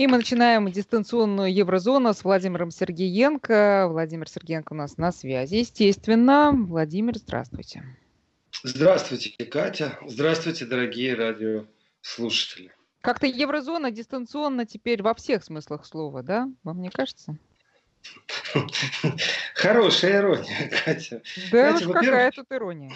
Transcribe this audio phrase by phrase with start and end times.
[0.00, 3.86] И мы начинаем дистанционную Еврозону с Владимиром Сергеенко.
[3.90, 6.52] Владимир Сергеенко у нас на связи, естественно.
[6.54, 7.84] Владимир, здравствуйте.
[8.62, 9.98] Здравствуйте, Катя.
[10.06, 12.72] Здравствуйте, дорогие радиослушатели.
[13.02, 16.48] Как-то еврозона дистанционно теперь во всех смыслах слова, да?
[16.64, 17.36] Вам не кажется?
[19.54, 21.20] Хорошая ирония, Катя.
[21.52, 22.94] Да Катя, уж какая тут ирония.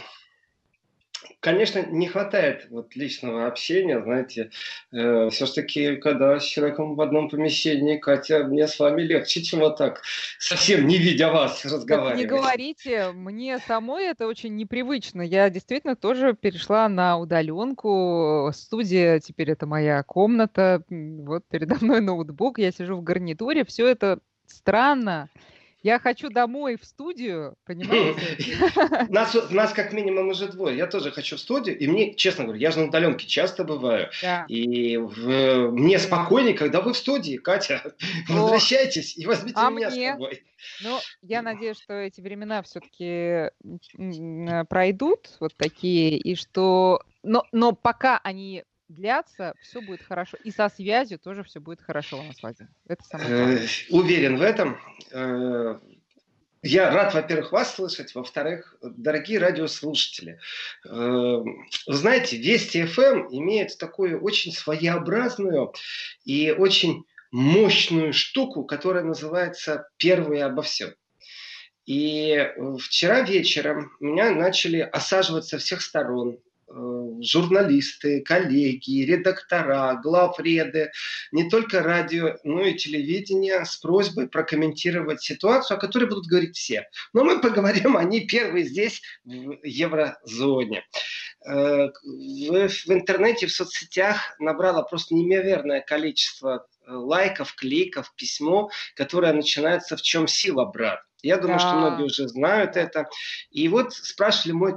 [1.45, 4.51] Конечно, не хватает вот личного общения, знаете,
[4.93, 9.77] э, все-таки, когда с человеком в одном помещении, Катя, мне с вами легче, чем вот
[9.77, 10.01] так,
[10.39, 12.17] совсем не видя вас, разговаривать.
[12.19, 15.21] не говорите, мне самой это очень непривычно.
[15.21, 18.51] Я действительно тоже перешла на удаленку.
[18.55, 20.83] Студия теперь это моя комната.
[20.89, 23.67] Вот передо мной ноутбук, я сижу в гарнитуре.
[23.67, 25.29] Все это странно.
[25.85, 28.57] Я хочу домой в студию, понимаете?
[29.11, 30.79] Нас, нас как минимум уже двое.
[30.79, 31.79] Я тоже хочу в студию.
[31.79, 34.09] И мне, честно говоря, я же на удаленке часто бываю.
[34.23, 34.47] Да.
[34.49, 37.95] И в, мне спокойнее, когда вы в студии, Катя.
[38.31, 38.33] О.
[38.33, 40.09] Возвращайтесь и возьмите а меня мне?
[40.09, 40.43] с собой.
[40.83, 43.51] Ну, я надеюсь, что эти времена все-таки
[44.71, 47.03] пройдут, вот такие, и что...
[47.23, 50.37] Но, но пока они длятся, все будет хорошо.
[50.45, 52.71] И со связью тоже все будет хорошо у нас, Владимир.
[52.87, 53.69] Это самое э, главное.
[53.91, 54.81] Уверен в этом.
[55.13, 55.79] Э,
[56.63, 60.39] я рад, во-первых, вас слышать, во-вторых, дорогие радиослушатели,
[60.87, 65.75] э, вы знаете, Вести ФМ имеет такую очень своеобразную
[66.25, 70.95] и очень мощную штуку, которая называется «Первые обо всем».
[71.85, 80.91] И вчера вечером меня начали осаживать со всех сторон журналисты, коллеги, редактора, главреды,
[81.33, 86.89] не только радио, но и телевидение с просьбой прокомментировать ситуацию, о которой будут говорить все.
[87.13, 90.85] Но мы поговорим, они первые здесь, в еврозоне.
[91.47, 99.33] Э, в, в интернете, в соцсетях набрало просто неимоверное количество э, лайков, кликов, письмо, которое
[99.33, 101.01] начинается «В чем сила, брат?».
[101.25, 101.69] Я думаю, да.
[101.69, 103.09] что многие уже знают это.
[103.51, 104.77] И вот спрашивали мой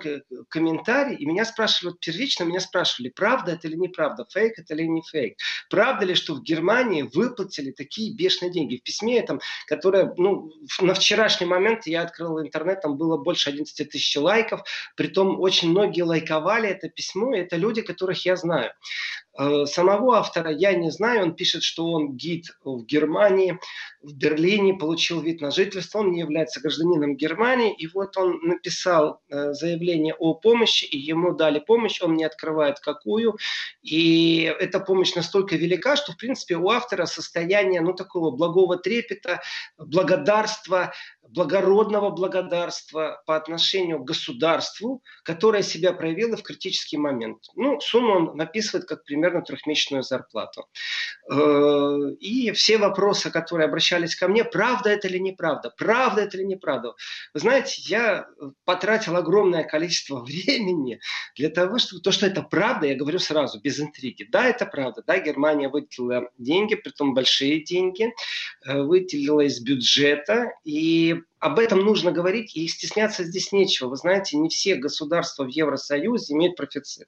[0.50, 4.84] комментарий, и меня спрашивали, вот первично меня спрашивали, правда это или неправда, фейк это или
[4.84, 5.38] не фейк.
[5.70, 8.78] Правда ли, что в Германии выплатили такие бешеные деньги?
[8.78, 13.90] В письме этом, которое, ну, на вчерашний момент я открыл интернет, там было больше 11
[13.90, 14.62] тысяч лайков,
[14.96, 18.72] притом очень многие лайковали это письмо, и это люди, которых я знаю.
[19.38, 23.60] Э, самого автора я не знаю, он пишет, что он гид в Германии,
[24.02, 29.22] в Берлине, получил вид на жительство, он не является гражданином Германии, и вот он написал
[29.30, 33.38] э, заявление о помощи, и ему дали помощь, он не открывает какую,
[33.82, 39.42] и эта помощь настолько велика, что, в принципе, у автора состояние, ну, такого благого трепета,
[39.78, 40.94] благодарства,
[41.30, 47.40] благородного благодарства по отношению к государству, которое себя проявило в критический момент.
[47.56, 50.68] Ну, сумму он написывает как примерно трехмесячную зарплату.
[51.30, 56.44] Э, и все вопросы, которые обращались ко мне, правда это или неправда, правда это или
[56.44, 56.94] неправда.
[57.34, 58.28] Вы знаете, я
[58.66, 61.00] потратил огромное количество времени
[61.36, 64.24] для того, чтобы то, что это правда, я говорю сразу, без интриги.
[64.30, 65.04] Да, это правда.
[65.06, 68.14] Да, Германия выделила деньги, притом большие деньги,
[68.66, 73.90] э, выделила из бюджета, и об этом нужно говорить, и стесняться здесь нечего.
[73.90, 77.08] Вы знаете, не все государства в Евросоюзе имеют профицит.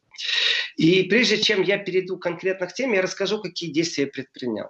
[0.77, 4.67] И прежде чем я перейду к теме, я расскажу, какие действия я предпринял.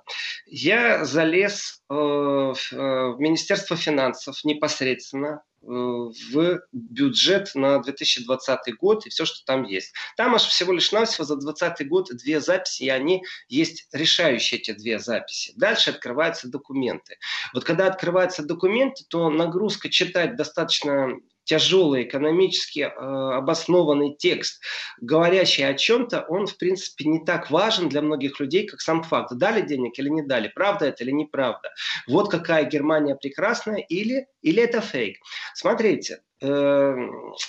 [0.48, 9.26] Я залез э, э, в Министерство финансов непосредственно, в бюджет на 2020 год и все,
[9.26, 9.94] что там есть.
[10.18, 14.72] Там аж всего лишь навсего за 2020 год две записи, и они есть решающие эти
[14.72, 15.54] две записи.
[15.56, 17.18] Дальше открываются документы.
[17.54, 21.10] Вот когда открываются документы, то нагрузка читать достаточно
[21.50, 24.62] тяжелый экономически э, обоснованный текст,
[25.02, 29.34] говорящий о чем-то, он, в принципе, не так важен для многих людей, как сам факт.
[29.36, 31.72] Дали денег или не дали, правда это или неправда.
[32.08, 35.18] Вот какая Германия прекрасная или, или это фейк.
[35.56, 36.96] Смотрите, э,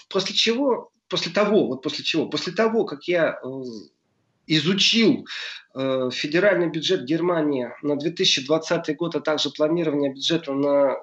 [0.08, 3.48] после чего, после того, вот после чего, после того, как я э,
[4.46, 5.26] изучил
[5.74, 10.96] э, федеральный бюджет Германии на 2020 год, а также планирование бюджета на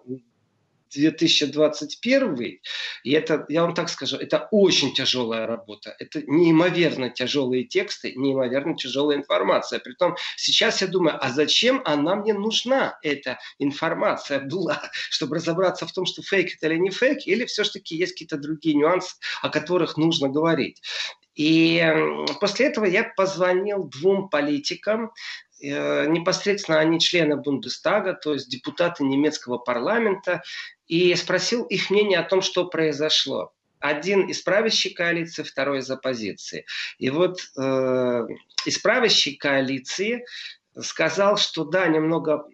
[0.90, 2.60] 2021,
[3.04, 5.96] и это, я вам так скажу, это очень тяжелая работа.
[6.00, 9.80] Это неимоверно тяжелые тексты, неимоверно тяжелая информация.
[9.80, 15.92] Притом сейчас я думаю, а зачем она мне нужна, эта информация была, чтобы разобраться в
[15.92, 19.98] том, что фейк это или не фейк, или все-таки есть какие-то другие нюансы, о которых
[19.98, 20.82] нужно говорить.
[21.38, 21.86] И
[22.40, 25.12] после этого я позвонил двум политикам,
[25.60, 30.44] непосредственно они члены Бундестага, то есть депутаты немецкого парламента,
[30.88, 33.54] и спросил их мнение о том, что произошло.
[33.80, 36.66] Один из правящей коалиции, второй из оппозиции.
[36.98, 38.28] И вот э,
[38.66, 40.26] из правящей коалиции
[40.80, 42.48] сказал, что да, немного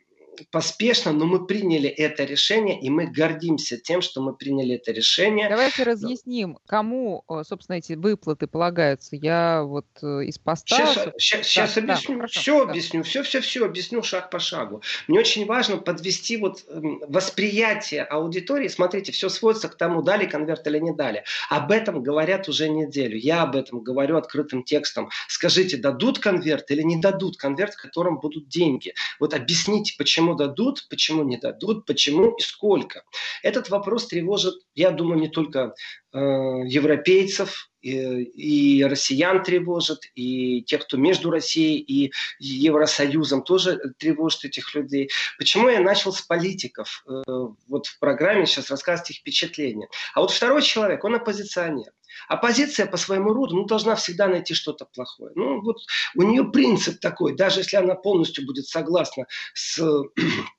[0.52, 5.50] поспешно, но мы приняли это решение, и мы гордимся тем, что мы приняли это решение.
[5.50, 9.16] Давайте разъясним, кому, собственно, эти выплаты полагаются.
[9.16, 10.76] Я вот э, из поста...
[10.76, 12.72] Сейчас, сейчас, сейчас да, объясню, да, хорошо, все да.
[12.72, 14.82] объясню, все-все-все объясню шаг по шагу.
[15.08, 18.68] Мне очень важно подвести вот эм, восприятие аудитории.
[18.68, 21.24] Смотрите, все сводится к тому, дали конверт или не дали.
[21.50, 23.18] Об этом говорят уже неделю.
[23.18, 25.10] Я об этом говорю открытым текстом.
[25.28, 28.94] Скажите, дадут конверт или не дадут конверт, в котором будут деньги?
[29.20, 33.04] Вот объясните, почему почему дадут, почему не дадут, почему и сколько.
[33.44, 35.74] Этот вопрос тревожит, я думаю, не только
[36.14, 36.18] э,
[36.66, 45.10] европейцев, и, россиян тревожит, и тех, кто между Россией и Евросоюзом, тоже тревожит этих людей.
[45.38, 47.04] Почему я начал с политиков?
[47.08, 47.24] Э,
[47.68, 49.88] вот в программе сейчас рассказывать их впечатления.
[50.14, 51.92] А вот второй человек, он оппозиционер.
[52.28, 55.32] Оппозиция по своему роду ну, должна всегда найти что-то плохое.
[55.36, 55.78] Ну, вот
[56.16, 59.82] у нее принцип такой, даже если она полностью будет согласна с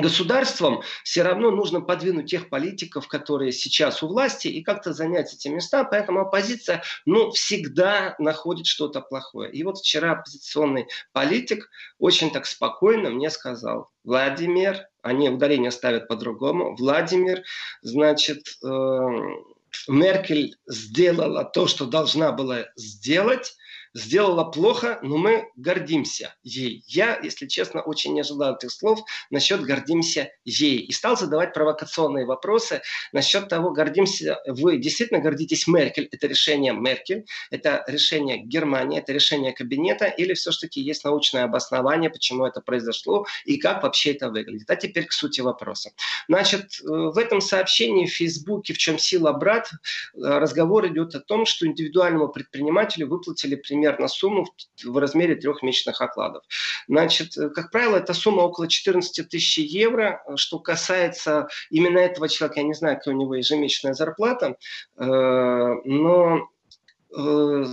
[0.00, 5.48] государством, все равно нужно подвинуть тех политиков, которые сейчас у власти, и как-то занять эти
[5.48, 5.84] места.
[5.84, 9.50] Поэтому оппозиция, ну, всегда находит что-то плохое.
[9.50, 16.76] И вот вчера оппозиционный политик очень так спокойно мне сказал, Владимир, они ударение ставят по-другому,
[16.76, 17.42] Владимир,
[17.82, 19.08] значит, э
[19.88, 23.56] Меркель сделала то, что должна была сделать,
[23.96, 26.84] сделала плохо, но мы гордимся ей.
[26.86, 29.00] Я, если честно, очень не ожидал этих слов
[29.30, 30.78] насчет гордимся ей.
[30.78, 32.82] И стал задавать провокационные вопросы
[33.12, 39.52] насчет того, гордимся вы действительно гордитесь Меркель, это решение Меркель, это решение Германии, это решение
[39.52, 44.70] кабинета, или все-таки есть научное обоснование, почему это произошло и как вообще это выглядит.
[44.70, 45.92] А теперь к сути вопроса.
[46.28, 49.78] Значит, э, в этом сообщении в Фейсбуке «В чем сила, брат?» э,
[50.14, 54.46] разговор идет о том, что индивидуальному предпринимателю выплатили примерно примерно сумму
[54.84, 56.42] в размере трех месячных окладов.
[56.88, 60.22] Значит, э, как правило, эта сумма около 14 тысяч евро.
[60.36, 64.56] Что касается именно этого человека, я не знаю, какая у него ежемесячная зарплата,
[64.96, 66.55] э, но Э,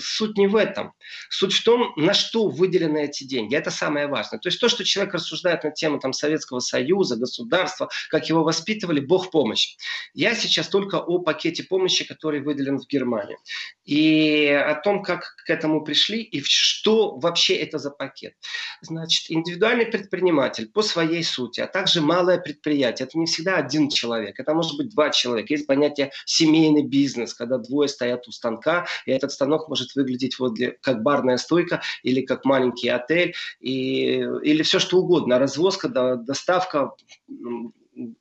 [0.02, 0.94] суть не в этом.
[1.30, 3.56] Суть в том, на что выделены эти деньги.
[3.56, 4.40] Это самое важное.
[4.40, 9.00] То есть то, что человек рассуждает на тему там, Советского Союза, государства, как его воспитывали,
[9.00, 9.76] Бог помощь.
[10.14, 13.38] Я сейчас только о пакете помощи, который выделен в Германии.
[13.86, 18.34] И о том, как к этому пришли и что вообще это за пакет.
[18.82, 23.08] Значит, индивидуальный предприниматель по своей сути, а также малое предприятие.
[23.08, 25.54] Это не всегда один человек, это может быть два человека.
[25.54, 30.54] Есть понятие семейный бизнес, когда двое стоят у станка, и этот станок может выглядеть вот
[30.54, 35.40] для, как барная стойка или как маленький отель, и, или все что угодно.
[35.40, 36.92] Развозка, доставка,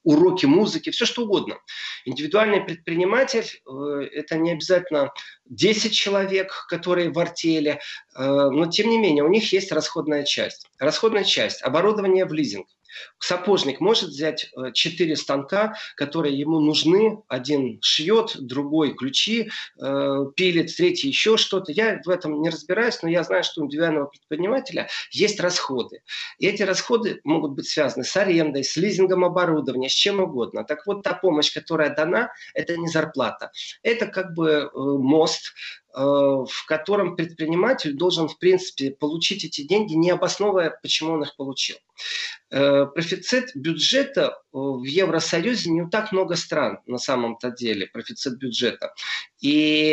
[0.02, 1.58] уроки музыки, все что угодно.
[2.04, 5.12] Индивидуальный предприниматель э,– это не обязательно
[5.52, 7.78] 10 человек, которые в артели, э,
[8.24, 10.66] но тем не менее у них есть расходная часть.
[10.78, 12.66] Расходная часть– оборудование в лизинг–
[13.18, 17.22] Сапожник может взять э, четыре станка, которые ему нужны.
[17.28, 19.50] Один шьет, другой ключи
[19.80, 21.72] э, пилит, третий еще что-то.
[21.72, 26.02] Я в этом не разбираюсь, но я знаю, что у индивидуального предпринимателя есть расходы.
[26.38, 30.64] И эти расходы могут быть связаны с арендой, с лизингом оборудования, с чем угодно.
[30.64, 33.50] Так вот, та помощь, которая дана, это не зарплата.
[33.82, 35.41] Это как бы мост
[35.94, 41.36] Э, в котором предприниматель должен, в принципе, получить эти деньги, не обосновывая, почему он их
[41.36, 41.76] получил.
[42.50, 48.94] Э, профицит бюджета э, в Евросоюзе не так много стран на самом-то деле, профицит бюджета.
[49.42, 49.92] И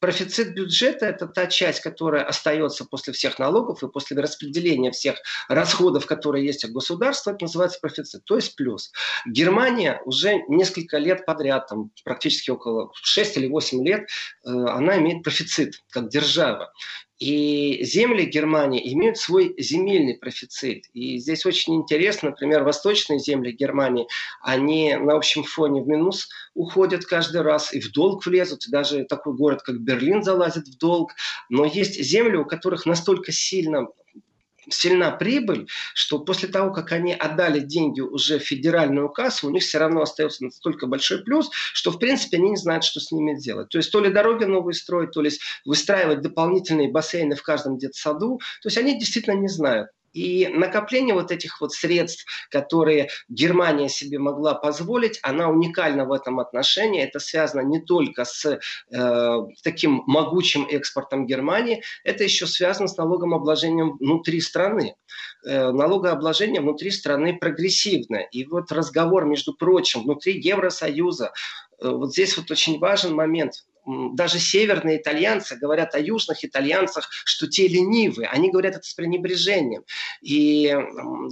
[0.00, 6.06] Профицит бюджета– это та часть, которая остается после всех налогов и после распределения всех расходов,
[6.06, 8.92] которые есть от государства, это называется профицит, то есть плюс.
[9.26, 14.08] Германия уже несколько лет подряд, там, практически около 6 или 8 лет,
[14.44, 16.72] э, она имеет профицит как держава.
[17.20, 20.86] И земли Германии имеют свой земельный профицит.
[20.94, 24.08] И здесь очень интересно, например, восточные земли Германии,
[24.40, 28.66] они на общем фоне в минус уходят каждый раз и в долг влезут.
[28.66, 31.12] И даже такой город, как Берлин, залазит в долг.
[31.50, 33.86] Но есть земли, у которых настолько сильно
[34.70, 39.62] сильна прибыль, что после того, как они отдали деньги уже в федеральную кассу, у них
[39.62, 43.38] все равно остается настолько большой плюс, что в принципе они не знают, что с ними
[43.38, 43.68] делать.
[43.68, 45.30] То есть то ли дороги новые строить, то ли
[45.64, 48.38] выстраивать дополнительные бассейны в каждом детсаду.
[48.62, 49.88] То есть они действительно не знают.
[50.12, 56.40] И накопление вот этих вот средств, которые Германия себе могла позволить, она уникальна в этом
[56.40, 57.02] отношении.
[57.02, 63.96] Это связано не только с э, таким могучим экспортом Германии, это еще связано с налогообложением
[63.98, 64.96] внутри страны.
[65.44, 68.28] Э, налогообложение внутри страны прогрессивное.
[68.30, 71.32] И вот разговор, между прочим, внутри Евросоюза,
[71.80, 73.64] э, вот здесь вот очень важен момент.
[73.86, 78.28] Даже северные итальянцы говорят о южных итальянцах, что те ленивые.
[78.28, 79.84] Они говорят это с пренебрежением.
[80.20, 80.74] И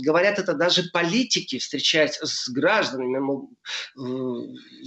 [0.04, 3.18] говорят это даже политики, встречаясь с гражданами.
[3.18, 3.50] Мол,
[3.96, 4.00] э,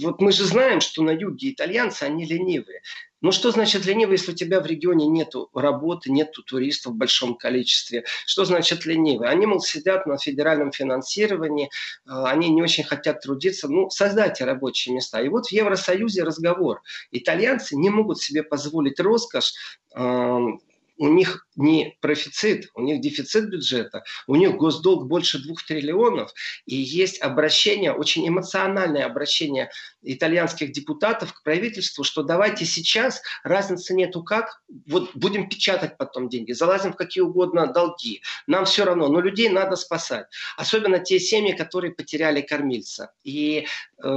[0.02, 2.80] вот мы же знаем, что на юге итальянцы, они ленивые.
[3.22, 7.36] Ну что значит ленивый, если у тебя в регионе нет работы, нет туристов в большом
[7.36, 8.04] количестве?
[8.26, 9.28] Что значит ленивый?
[9.28, 13.68] Они, мол, сидят на федеральном финансировании, э, они не очень хотят трудиться.
[13.68, 15.22] Ну, создайте рабочие места.
[15.22, 16.82] И вот в Евросоюзе разговор.
[17.12, 19.54] Итальянцы не могут себе позволить роскошь
[19.94, 20.60] эм,
[20.96, 26.32] у них не профицит, у них дефицит бюджета, у них госдолг больше двух триллионов,
[26.66, 29.70] и есть обращение, очень эмоциональное обращение
[30.02, 36.52] итальянских депутатов к правительству, что давайте сейчас, разницы нету как, вот будем печатать потом деньги,
[36.52, 41.52] залазим в какие угодно долги, нам все равно, но людей надо спасать, особенно те семьи,
[41.52, 43.12] которые потеряли кормильца.
[43.24, 43.66] И
[44.02, 44.08] э,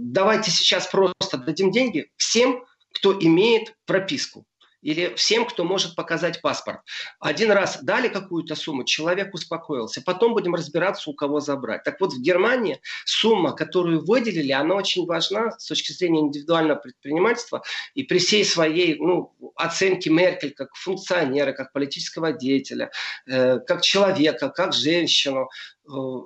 [0.00, 4.46] давайте сейчас просто дадим деньги всем, кто имеет прописку
[4.84, 6.80] или всем, кто может показать паспорт.
[7.18, 10.02] Один раз дали какую-то сумму, человек успокоился.
[10.02, 11.82] Потом будем разбираться, у кого забрать.
[11.82, 17.62] Так вот, в Германии сумма, которую выделили, она очень важна с точки зрения индивидуального предпринимательства.
[17.94, 22.90] И при всей своей ну, оценке Меркель как функционера, как политического деятеля,
[23.26, 25.48] э, как человека, как женщину,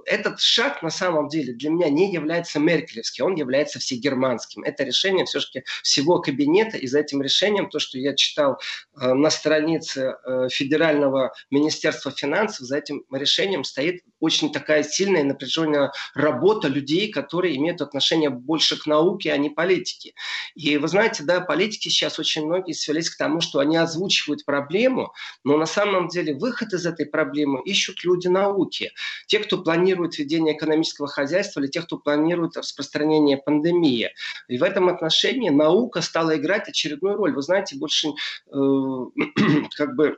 [0.06, 4.62] этот шаг на самом деле для меня не является меркелевским, он является всегерманским.
[4.62, 8.60] Это решение все-таки всего кабинета, и за этим решением, то, что я читал
[9.00, 15.24] э, на странице э, Федерального министерства финансов, за этим решением стоит очень такая сильная и
[15.24, 20.14] напряженная работа людей, которые имеют отношение больше к науке, а не политике.
[20.54, 25.12] И вы знаете, да, политики сейчас очень многие свелись к тому, что они озвучивают проблему,
[25.44, 28.92] но на самом деле выход из этой проблемы ищут люди науки.
[29.26, 34.10] Те, кто планирует ведение экономического хозяйства, или тех, кто планирует распространение пандемии.
[34.48, 37.34] И в этом отношении наука стала играть очередную роль.
[37.34, 38.52] Вы знаете, больше э,
[39.76, 40.16] как бы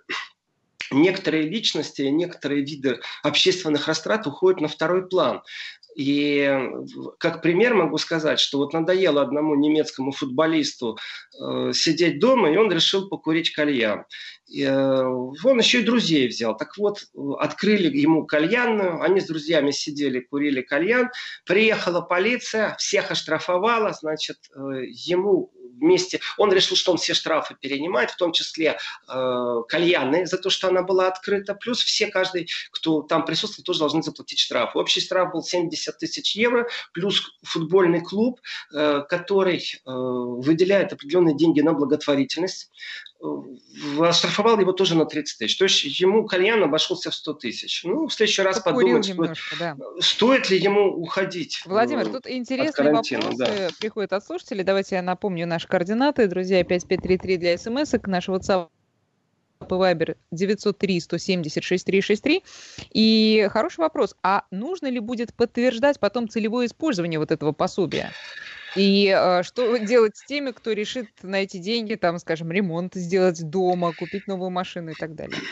[0.90, 5.42] некоторые личности, некоторые виды общественных растрат уходят на второй план.
[5.96, 6.48] И
[7.18, 10.98] как пример могу сказать, что вот надоело одному немецкому футболисту
[11.38, 14.04] э, сидеть дома, и он решил покурить кальян.
[14.46, 16.56] И, э, он еще и друзей взял.
[16.56, 17.04] Так вот,
[17.38, 21.10] открыли ему кальянную, они с друзьями сидели, курили кальян.
[21.44, 26.20] Приехала полиция, всех оштрафовала, значит, э, ему вместе.
[26.36, 30.68] Он решил, что он все штрафы перенимает, в том числе э, кальянные за то, что
[30.68, 31.54] она была открыта.
[31.54, 34.76] Плюс все, каждый, кто там присутствовал, тоже должны заплатить штраф.
[34.76, 38.40] Общий штраф был 70 тысяч евро, плюс футбольный клуб,
[38.74, 42.70] э, который э, выделяет определенные деньги на благотворительность
[44.00, 45.56] оштрафовал его тоже на 30 тысяч.
[45.56, 47.84] То есть ему кальян обошелся в 100 тысяч.
[47.84, 49.76] Ну, в следующий раз Покурил подумать, немножко, стоит, да.
[50.00, 51.62] стоит ли ему уходить.
[51.64, 53.68] Владимир, тут интересный вопрос да.
[53.78, 54.64] приходит от слушателей.
[54.64, 56.26] Давайте я напомню наши координаты.
[56.26, 58.68] Друзья, 5533 для смс к наш WhatsApp
[59.60, 62.42] и Viber 903-170-6363.
[62.92, 64.14] И хороший вопрос.
[64.22, 68.12] А нужно ли будет подтверждать потом целевое использование вот этого пособия?
[68.74, 73.42] И э, что делать с теми, кто решит на эти деньги, там, скажем, ремонт сделать
[73.48, 75.44] дома, купить новую машину и так далее?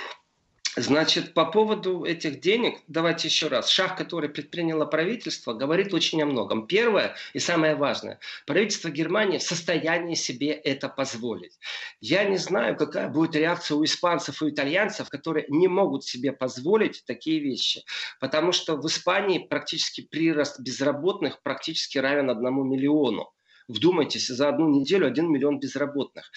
[0.80, 3.68] Значит, по поводу этих денег, давайте еще раз.
[3.68, 6.68] Шаг, который предприняло правительство, говорит очень о многом.
[6.68, 8.20] Первое и самое важное.
[8.46, 11.58] Правительство Германии в состоянии себе это позволить.
[12.00, 17.02] Я не знаю, какая будет реакция у испанцев и итальянцев, которые не могут себе позволить
[17.06, 17.82] такие вещи.
[18.20, 23.32] Потому что в Испании практически прирост безработных практически равен одному миллиону.
[23.66, 26.30] Вдумайтесь, за одну неделю один миллион безработных.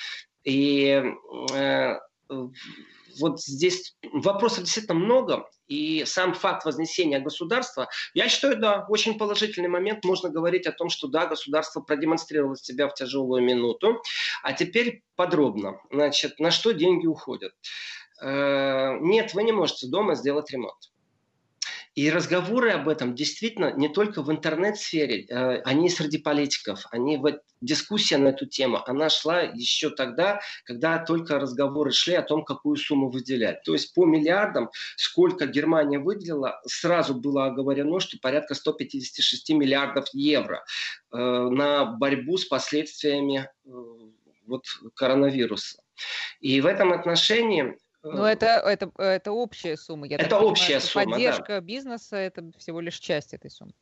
[0.43, 1.03] И
[1.53, 1.95] э,
[3.19, 9.69] вот здесь вопросов действительно много, и сам факт вознесения государства, я считаю, да, очень положительный
[9.69, 10.03] момент.
[10.03, 14.01] Можно говорить о том, что да, государство продемонстрировало себя в тяжелую минуту.
[14.43, 15.79] А теперь подробно.
[15.89, 17.53] Значит, на что деньги уходят?
[18.21, 20.91] Э, нет, вы не можете дома сделать ремонт.
[21.93, 27.39] И разговоры об этом действительно не только в интернет-сфере, э, они среди политиков, они в
[27.60, 32.77] дискуссия на эту тему, она шла еще тогда, когда только разговоры шли о том, какую
[32.77, 33.62] сумму выделять.
[33.63, 40.63] То есть по миллиардам, сколько Германия выделила, сразу было оговорено, что порядка 156 миллиардов евро
[41.12, 43.69] э, на борьбу с последствиями э,
[44.48, 44.63] вот,
[44.95, 45.81] коронавируса.
[46.39, 50.08] И в этом отношении ну, это, это, это общая сумма.
[50.08, 51.62] Я это общая понимаю, сумма, Поддержка да.
[51.62, 53.74] бизнеса– это всего лишь часть этой суммы.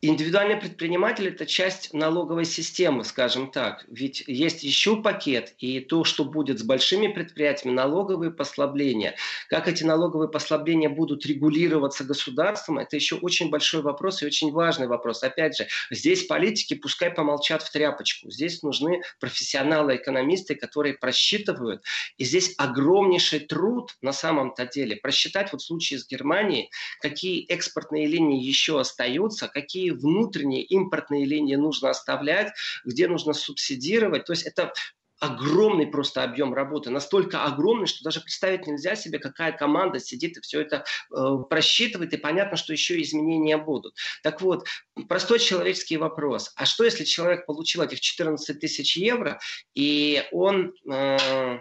[0.00, 3.84] Индивидуальный предприниматель– это часть налоговой системы, скажем так.
[3.88, 9.16] Ведь есть еще пакет, и то, что будет с большими предприятиями, налоговые послабления.
[9.48, 14.86] Как эти налоговые послабления будут регулироваться государством, это еще очень большой вопрос и очень важный
[14.86, 15.24] вопрос.
[15.24, 18.30] Опять же, здесь политики пускай помолчат в тряпочку.
[18.30, 21.82] Здесь нужны профессионалы-экономисты, которые просчитывают.
[22.18, 24.94] И здесь огромнейший труд на самом-то деле.
[24.94, 31.24] Просчитать вот в случае с Германией, какие экспортные линии еще остаются, какие какие внутренние импортные
[31.24, 32.52] линии нужно оставлять,
[32.84, 34.24] где нужно субсидировать.
[34.24, 34.72] То есть это
[35.20, 40.40] огромный просто объем работы, настолько огромный, что даже представить нельзя себе, какая команда сидит и
[40.40, 43.96] все это э, просчитывает, и понятно, что еще изменения будут.
[44.22, 44.68] Так вот,
[45.08, 46.52] простой человеческий вопрос.
[46.54, 49.40] А что, если человек получил этих 14 тысяч евро,
[49.74, 51.58] и он э,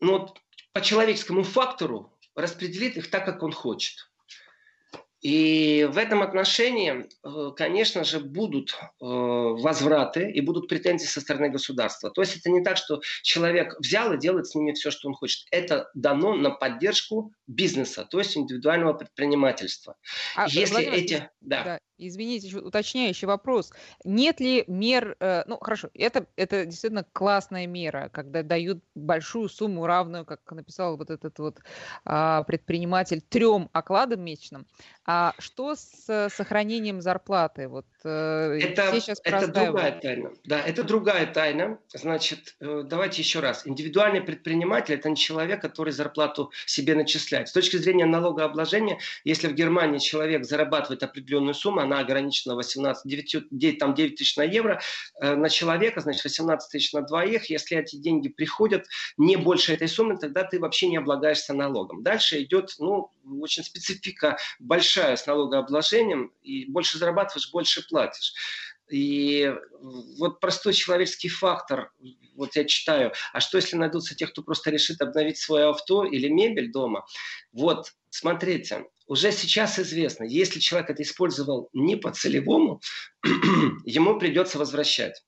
[0.00, 0.34] ну,
[0.74, 4.10] по человеческому фактору распределит их так, как он хочет?
[5.26, 11.48] И в этом отношении, э, конечно же, будут э, возвраты и будут претензии со стороны
[11.48, 12.12] государства.
[12.12, 15.14] То есть это не так, что человек взял и делает с ними все, что он
[15.14, 15.44] хочет.
[15.50, 19.96] Это дано на поддержку бизнеса, то есть индивидуального предпринимательства.
[20.36, 21.30] А, Если Владимир, эти...
[21.40, 21.64] Да.
[21.64, 21.78] да.
[21.98, 23.72] Извините, уточняющий вопрос.
[24.04, 29.86] Нет ли мер, э, ну хорошо, это, это действительно классная мера, когда дают большую сумму,
[29.86, 31.58] равную, как написал вот этот вот
[32.04, 34.66] а, предприниматель, трем окладам месячным.
[35.08, 37.68] А что с сохранением зарплаты?
[37.68, 40.32] Вот э, это, это другая тайна.
[40.44, 41.78] Да, это другая тайна.
[41.94, 43.66] Значит, э, давайте еще раз.
[43.66, 47.48] Индивидуальный предприниматель– это не человек, который зарплату себе начисляет.
[47.48, 53.46] С точки зрения налогообложения, если в Германии человек зарабатывает определенную сумму, она ограничена 18, 9,
[53.50, 54.80] 9, там 9 тысяч на евро
[55.20, 57.50] э, на человека, значит 18 тысяч на двоих.
[57.50, 62.02] Если эти деньги приходят не больше этой суммы, тогда ты вообще не облагаешься налогом.
[62.02, 68.34] Дальше идет, ну, очень специфика большая с налогообложением, и больше зарабатываешь, больше платишь.
[68.90, 71.90] И вот простой человеческий фактор,
[72.36, 76.28] вот я читаю, а что если найдутся те, кто просто решит обновить свое авто или
[76.28, 77.04] мебель дома?
[77.52, 82.80] Вот, смотрите, уже сейчас известно, если человек это использовал не по целевому,
[83.84, 85.22] ему придется возвращать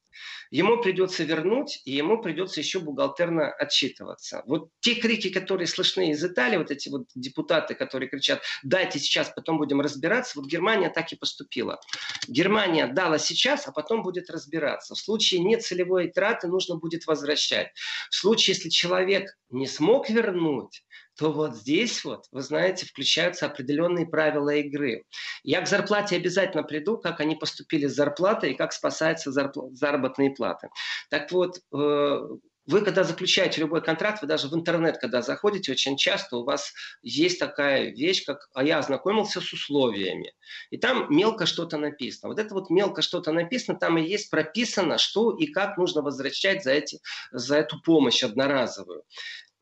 [0.51, 4.43] ему придется вернуть, и ему придется еще бухгалтерно отчитываться.
[4.47, 9.31] Вот те крики, которые слышны из Италии, вот эти вот депутаты, которые кричат, дайте сейчас,
[9.35, 11.81] потом будем разбираться, вот Германия так и поступила.
[12.27, 14.95] Германия дала сейчас, а потом будет разбираться.
[14.95, 17.69] В случае нецелевой траты нужно будет возвращать.
[18.11, 20.83] В случае, если человек не смог вернуть,
[21.19, 25.03] то вот здесь вот, вы знаете, включаются определенные правила игры.
[25.43, 30.31] Я к зарплате обязательно приду, как они поступили с зарплатой и как спасаются зарпл- заработные
[30.31, 30.69] платы.
[31.11, 32.21] Так вот, э,
[32.69, 36.75] вы, когда заключаете любой контракт, вы даже в интернет, когда заходите, очень часто у вас
[37.01, 40.35] есть такая вещь, как «а я ознакомился с условиями».
[40.69, 42.29] И там мелко что-то написано.
[42.29, 46.63] Вот это вот мелко что-то написано, там и есть прописано, что и как нужно возвращать
[46.63, 47.01] за, эти,
[47.33, 49.03] за эту помощь одноразовую.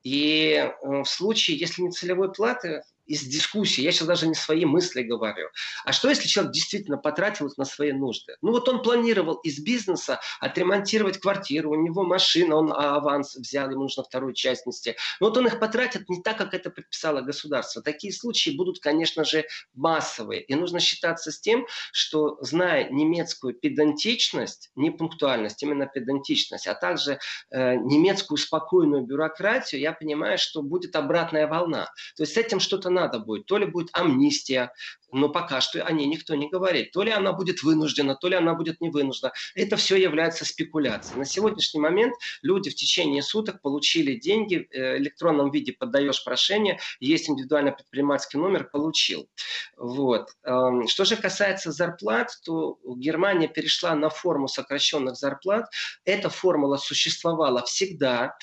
[0.02, 4.64] И э, в случае, если не целевой платы, из дискуссии, я сейчас даже не свои
[4.64, 5.48] мысли говорю.
[5.84, 8.36] А что, если человек действительно потратил их на свои нужды?
[8.42, 13.82] Ну вот он планировал из бизнеса отремонтировать квартиру, у него машина, он аванс взял, ему
[13.82, 14.96] нужно вторую часть нести.
[15.20, 17.82] Но вот он их потратит не так, как это предписало государство.
[17.82, 20.42] Такие случаи будут, конечно же, массовые.
[20.42, 27.18] И нужно считаться с тем, что зная немецкую педантичность, не пунктуальность, именно педантичность, а также
[27.50, 31.86] э, немецкую спокойную бюрократию, я понимаю, что будет обратная волна.
[32.16, 33.46] То есть с этим что-то надо будет.
[33.46, 34.72] То ли будет амнистия,
[35.16, 36.92] но пока что о ней никто не говорит.
[36.92, 39.32] То ли она будет вынуждена, то ли она будет не вынуждена.
[39.54, 41.18] Это все является спекуляцией.
[41.18, 46.78] На сегодняшний момент люди в течение суток получили деньги, э, в электронном виде подаешь прошение,
[47.00, 49.28] есть индивидуальный предпринимательский номер, получил.
[49.76, 50.30] Вот.
[50.44, 55.66] Эм, что же касается зарплат, то Германия перешла на форму сокращенных зарплат.
[56.04, 58.36] Эта формула существовала всегда.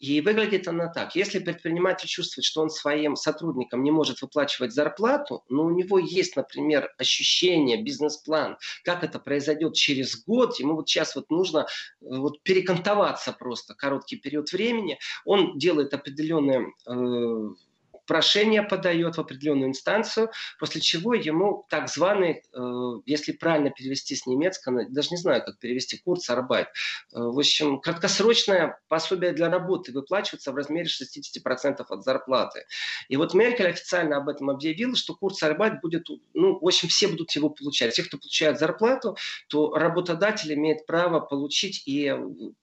[0.00, 1.14] И выглядит она так.
[1.14, 6.19] Если предприниматель чувствует, что он своим сотрудникам не может выплачивать зарплату, но у него есть,
[6.36, 11.64] например, ощущение, бизнес-план, как это произойдет через год, ему вот сейчас вот нужно э,
[12.00, 17.69] вот перекантоваться просто короткий период времени, он делает определенные э,
[18.10, 24.26] прошение подает в определенную инстанцию, после чего ему так званый, э, если правильно перевести с
[24.26, 26.66] немецкого, даже не знаю, как перевести, курсарбайт.
[26.66, 26.70] Э,
[27.12, 32.64] в общем, краткосрочное пособие для работы выплачивается в размере 60% от зарплаты.
[33.08, 37.30] И вот Меркель официально об этом объявила, что курсарбайт будет, ну, в общем, все будут
[37.30, 37.92] его получать.
[37.92, 39.16] Все, кто получает зарплату,
[39.48, 42.12] то работодатель имеет право получить, и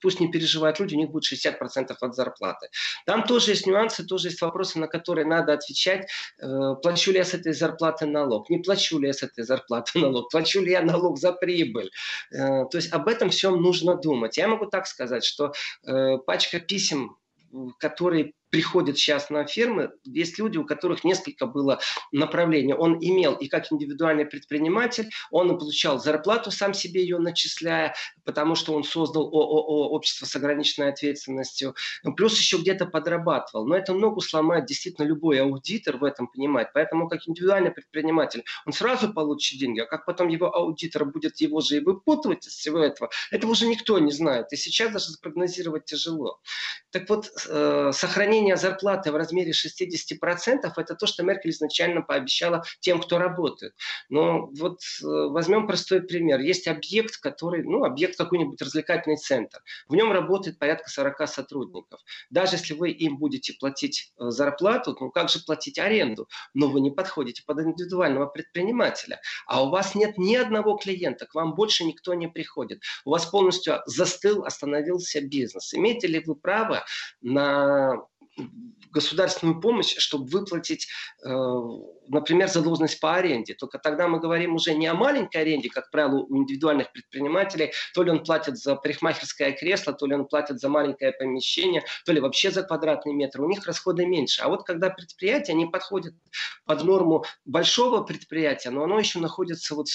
[0.01, 2.67] пусть не переживают люди, у них будет 60% от зарплаты.
[3.05, 6.07] Там тоже есть нюансы, тоже есть вопросы, на которые надо надо отвечать,
[6.39, 9.99] э, плачу ли я с этой зарплаты налог, не плачу ли я с этой зарплаты
[9.99, 11.91] налог, плачу ли я налог за прибыль.
[12.31, 14.37] Э, то есть об этом всем нужно думать.
[14.37, 15.53] Я могу так сказать, что
[15.85, 17.17] э, пачка писем
[17.79, 21.79] которые приходят сейчас на фермы, есть люди, у которых несколько было
[22.11, 22.73] направлений.
[22.73, 28.73] Он имел и как индивидуальный предприниматель, он получал зарплату, сам себе ее начисляя, потому что
[28.73, 33.67] он создал ООО, общество с ограниченной ответственностью, ну, плюс еще где-то подрабатывал.
[33.67, 36.69] Но это ногу сломает действительно любой аудитор в этом понимает.
[36.73, 41.61] Поэтому как индивидуальный предприниматель, он сразу получит деньги, а как потом его аудитор будет его
[41.61, 44.51] же и выпутывать из всего этого, этого уже никто не знает.
[44.51, 46.39] И сейчас даже спрогнозировать тяжело.
[46.91, 52.63] Так вот, э, сохранение сохранение зарплаты в размере 60% это то, что Меркель изначально пообещала
[52.79, 53.73] тем, кто работает.
[54.09, 56.39] Но вот э, возьмем простой пример.
[56.39, 59.59] Есть объект, который, ну, объект какой-нибудь развлекательный центр.
[59.87, 61.99] В нем работает порядка 40 сотрудников.
[62.29, 66.27] Даже если вы им будете платить э, зарплату, ну как же платить аренду?
[66.53, 69.19] Но вы не подходите под индивидуального предпринимателя.
[69.45, 72.81] А у вас нет ни одного клиента, к вам больше никто не приходит.
[73.05, 75.73] У вас полностью застыл, остановился бизнес.
[75.73, 76.85] Имеете ли вы право
[77.21, 78.07] на
[78.91, 80.87] государственную помощь, чтобы выплатить,
[81.23, 81.29] э,
[82.07, 83.53] например, задолженность по аренде.
[83.53, 87.73] Только тогда мы говорим уже не о маленькой аренде, как правило, у индивидуальных предпринимателей.
[87.93, 92.11] То ли он платит за парикмахерское кресло, то ли он платит за маленькое помещение, то
[92.11, 93.41] ли вообще за квадратный метр.
[93.41, 94.41] У них расходы меньше.
[94.41, 96.13] А вот когда предприятие, они подходят
[96.65, 99.87] под норму большого предприятия, но оно еще находится вот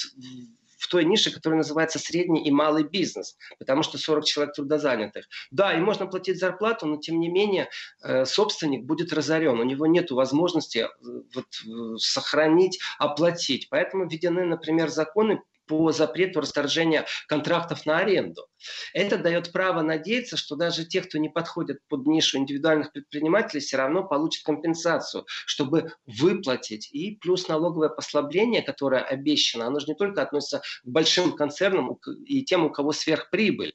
[0.83, 5.29] в той нише, которая называется средний и малый бизнес, потому что 40 человек трудозанятых.
[5.53, 7.69] Да, и можно платить зарплату, но тем не менее
[8.03, 10.89] э, собственник будет разорен, у него нет возможности э,
[11.35, 13.69] вот, э, сохранить, оплатить.
[13.71, 18.43] Поэтому введены, например, законы по запрету расторжения контрактов на аренду.
[18.93, 23.77] Это дает право надеяться, что даже те, кто не подходит под нишу индивидуальных предпринимателей, все
[23.77, 26.89] равно получат компенсацию, чтобы выплатить.
[26.93, 32.45] И плюс налоговое послабление, которое обещано, оно же не только относится к большим концернам и
[32.45, 33.75] тем, у кого сверхприбыль.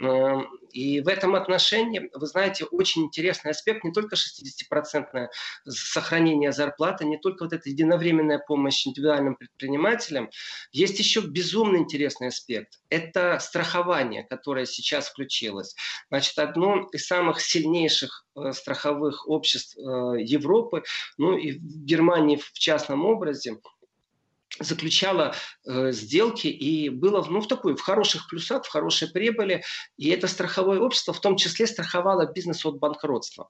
[0.00, 5.28] Эм, и в этом отношении, вы знаете, очень интересный аспект, не только 60%
[5.66, 10.30] сохранение зарплаты, не только вот эта единовременная помощь индивидуальным предпринимателям,
[10.72, 12.80] есть еще безумно интересный аспект.
[12.88, 15.74] Это страхование, которое сейчас включилось.
[16.08, 19.80] Значит, одно из самых сильнейших э, страховых обществ э,
[20.20, 20.82] Европы,
[21.18, 23.58] ну и в Германии в частном образе,
[24.60, 25.34] заключала
[25.64, 29.64] э, сделки и было ну, в такой, в хороших плюсах, в хорошей прибыли.
[29.96, 33.48] И это страховое общество в том числе страховало бизнес от банкротства.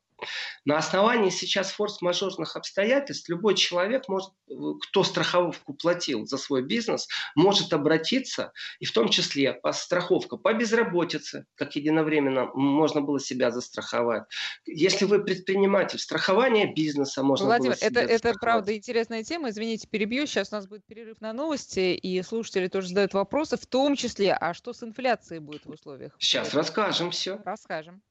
[0.65, 7.09] На основании сейчас форс-мажорных обстоятельств любой человек, может, э, кто страховку платил за свой бизнес,
[7.35, 13.51] может обратиться, и в том числе по страховка по безработице, как единовременно можно было себя
[13.51, 14.25] застраховать.
[14.67, 19.51] Если вы предприниматель, страхование бизнеса можно Владимир, было это, это правда интересная тема.
[19.51, 20.27] Извините, перебью.
[20.27, 24.35] Сейчас у нас будет перерыв на новости, и слушатели тоже задают вопросы, в том числе,
[24.35, 26.15] а что с инфляцией будет в условиях?
[26.19, 27.41] Сейчас расскажем все.
[27.47, 28.03] Расскажем.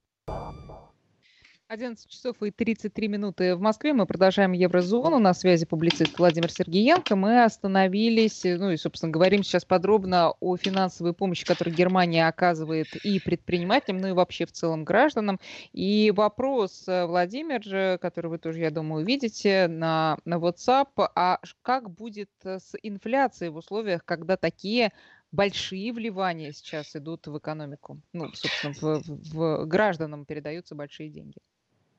[1.71, 3.93] 11 часов и 33 минуты в Москве.
[3.93, 5.19] Мы продолжаем Еврозону.
[5.19, 7.15] На связи публицист Владимир Сергеенко.
[7.15, 13.21] Мы остановились, ну и, собственно, говорим сейчас подробно о финансовой помощи, которую Германия оказывает и
[13.21, 15.39] предпринимателям, ну и вообще в целом гражданам.
[15.71, 21.89] И вопрос, э, Владимир, который вы тоже, я думаю, увидите на, на WhatsApp, а как
[21.89, 24.91] будет с инфляцией в условиях, когда такие
[25.31, 28.01] большие вливания сейчас идут в экономику.
[28.11, 31.37] Ну, собственно, в, в, в гражданам передаются большие деньги.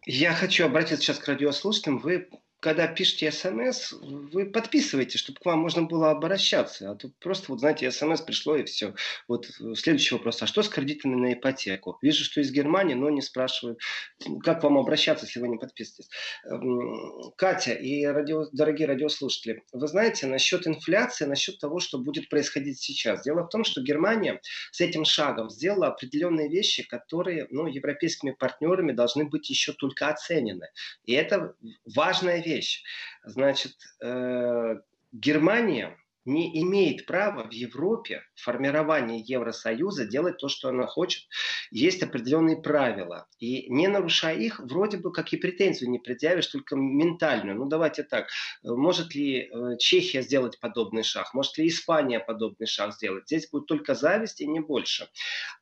[0.04, 1.98] Я хочу обратиться сейчас к радиослушателям.
[1.98, 2.28] Вы
[2.62, 6.92] когда пишете смс, вы подписываете, чтобы к вам можно было обращаться.
[6.92, 8.94] А тут просто, вот знаете, смс пришло и все.
[9.26, 10.40] Вот э, следующий вопрос.
[10.42, 11.98] А что с кредитами на ипотеку?
[12.02, 13.80] Вижу, что из Германии, но не спрашивают,
[14.44, 16.08] как вам обращаться, если вы не подписываетесь.
[16.44, 22.78] Эм, Катя и радио, дорогие радиослушатели, вы знаете, насчет инфляции, насчет того, что будет происходить
[22.78, 23.24] сейчас.
[23.24, 28.92] Дело в том, что Германия с этим шагом сделала определенные вещи, которые ну, европейскими партнерами
[28.92, 30.68] должны быть еще только оценены.
[31.06, 32.82] И это важная вещь вещь.
[33.24, 34.80] Значит, э,
[35.12, 41.24] Германия не имеет права в Европе в формировании Евросоюза делать то, что она хочет.
[41.70, 43.26] Есть определенные правила.
[43.38, 47.56] И не нарушая их, вроде бы как и претензию не предъявишь, только ментальную.
[47.56, 48.28] Ну давайте так.
[48.62, 51.34] Может ли э, Чехия сделать подобный шаг?
[51.34, 53.26] Может ли Испания подобный шаг сделать?
[53.26, 55.08] Здесь будет только зависть и не больше.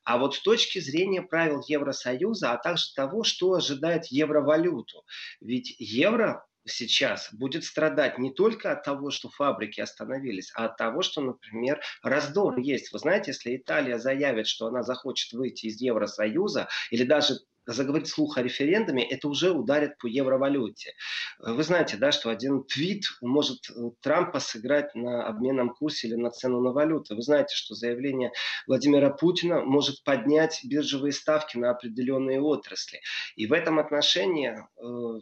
[0.03, 5.05] А вот с точки зрения правил Евросоюза, а также того, что ожидает евровалюту.
[5.39, 11.01] Ведь евро сейчас будет страдать не только от того, что фабрики остановились, а от того,
[11.01, 12.91] что, например, раздор есть.
[12.91, 18.37] Вы знаете, если Италия заявит, что она захочет выйти из Евросоюза, или даже заговорить слух
[18.37, 20.93] о референдуме, это уже ударит по евровалюте.
[21.39, 26.31] Вы знаете, да, что один твит может э, Трампа сыграть на обменном курсе или на
[26.31, 27.15] цену на валюту.
[27.15, 28.31] Вы знаете, что заявление
[28.67, 33.01] Владимира Путина может поднять биржевые ставки на определенные отрасли.
[33.35, 35.21] И в этом отношении э,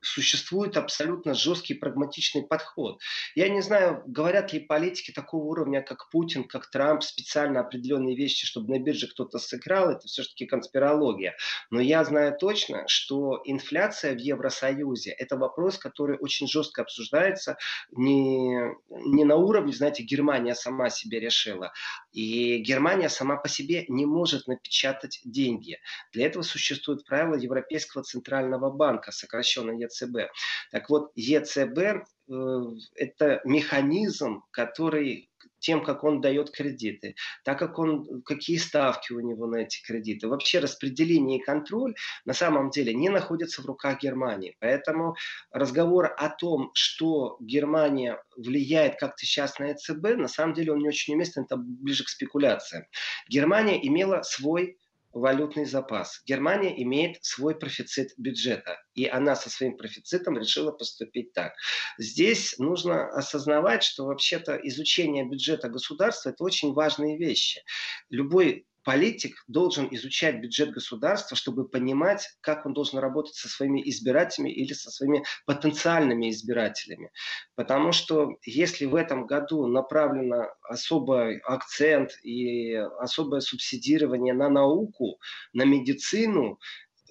[0.00, 3.00] существует абсолютно жесткий прагматичный подход.
[3.34, 8.46] Я не знаю, говорят ли политики такого уровня, как Путин, как Трамп, специально определенные вещи,
[8.46, 11.36] чтобы на бирже кто-то сыграл, это все-таки конспирология.
[11.70, 17.56] Но я знаю точно, что инфляция в Евросоюзе– это вопрос, который очень жестко обсуждается
[17.90, 21.72] не, не на уровне, знаете, Германия сама себе решила.
[22.12, 25.78] И Германия сама по себе не может напечатать деньги.
[26.12, 30.30] Для этого существует правило Европейского центрального банка, сокращенно ЕЦБ.
[30.70, 32.62] Так вот, ЕЦБ э,
[32.96, 35.28] это механизм, который
[35.60, 40.28] тем, как он дает кредиты, так как он, какие ставки у него на эти кредиты.
[40.28, 44.56] Вообще распределение и контроль на самом деле не находятся в руках Германии.
[44.60, 45.16] Поэтому
[45.50, 50.88] разговор о том, что Германия влияет как-то сейчас на ЕЦБ, на самом деле он не
[50.88, 52.84] очень уместен, это ближе к спекуляциям.
[53.28, 54.78] Германия имела свой
[55.12, 56.22] валютный запас.
[56.26, 61.52] Германия имеет свой профицит бюджета, и она со своим профицитом решила поступить так.
[61.98, 67.62] Здесь нужно осознавать, что вообще-то изучение бюджета государства– это очень важные вещи.
[68.10, 74.48] Любой политик должен изучать бюджет государства, чтобы понимать, как он должен работать со своими избирателями
[74.48, 77.10] или со своими потенциальными избирателями.
[77.54, 85.18] Потому что если в этом году направлено особый акцент и особое субсидирование на науку,
[85.52, 86.58] на медицину,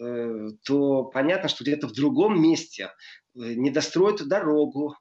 [0.01, 2.89] э, то понятно, что где-то в другом месте э,
[3.35, 4.95] не достроят дорогу,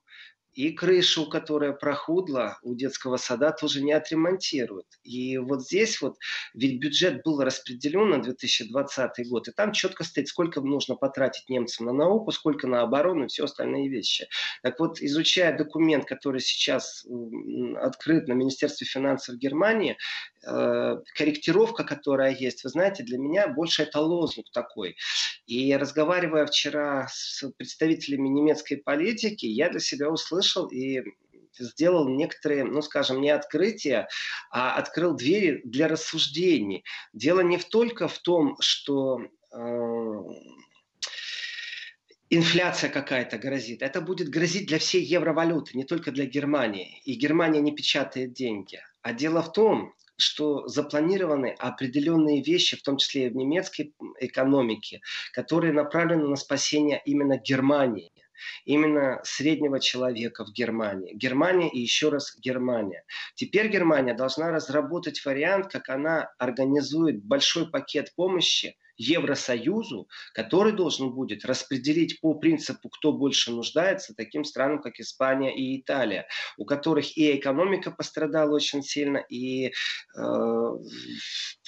[0.56, 4.86] и крышу, которая прохудла у детского сада, тоже не отремонтируют.
[5.04, 6.16] И вот здесь вот,
[6.54, 11.86] ведь бюджет был распределен на 2020 год, и там четко стоит, сколько нужно потратить немцам
[11.86, 14.28] на науку, сколько на оборону и все остальные вещи.
[14.62, 17.06] Так вот, изучая документ, который сейчас
[17.76, 19.98] открыт на Министерстве финансов Германии,
[20.46, 24.96] э, корректировка, которая есть, вы знаете, для меня больше это лозунг такой.
[25.46, 31.02] И разговаривая вчера с представителями немецкой политики, я для себя услышал, вышел и
[31.58, 34.08] сделал некоторые, ну скажем, не открытия,
[34.50, 36.84] а открыл двери для рассуждений.
[37.12, 40.22] Дело не только в том, что э,
[42.30, 43.82] инфляция какая-то грозит.
[43.82, 47.00] Это будет грозить для всей евровалюты, не только для Германии.
[47.04, 48.80] И Германия не печатает деньги.
[49.02, 55.00] А дело в том, что запланированы определенные вещи, в том числе и в немецкой экономике,
[55.32, 58.12] которые направлены на спасение именно Германии
[58.64, 61.14] именно среднего человека в Германии.
[61.14, 63.04] Германия и еще раз Германия.
[63.34, 71.44] Теперь Германия должна разработать вариант, как она организует большой пакет помощи Евросоюзу, который должен будет
[71.44, 77.36] распределить по принципу, кто больше нуждается, таким странам, как Испания и Италия, у которых и
[77.36, 80.70] экономика пострадала очень сильно, и э,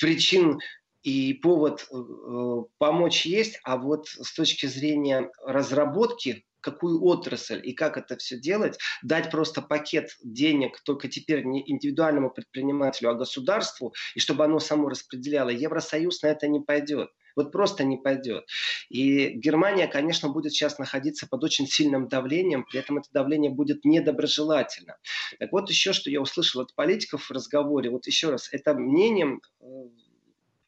[0.00, 0.58] причин
[1.02, 7.96] и повод э, помочь есть, а вот с точки зрения разработки какую отрасль и как
[7.96, 14.20] это все делать, дать просто пакет денег только теперь не индивидуальному предпринимателю, а государству, и
[14.20, 17.10] чтобы оно само распределяло, Евросоюз на это не пойдет.
[17.36, 18.44] Вот просто не пойдет.
[18.88, 23.84] И Германия, конечно, будет сейчас находиться под очень сильным давлением, при этом это давление будет
[23.84, 24.96] недоброжелательно.
[25.38, 29.40] Так вот еще, что я услышал от политиков в разговоре, вот еще раз, это мнением
[29.60, 29.64] э,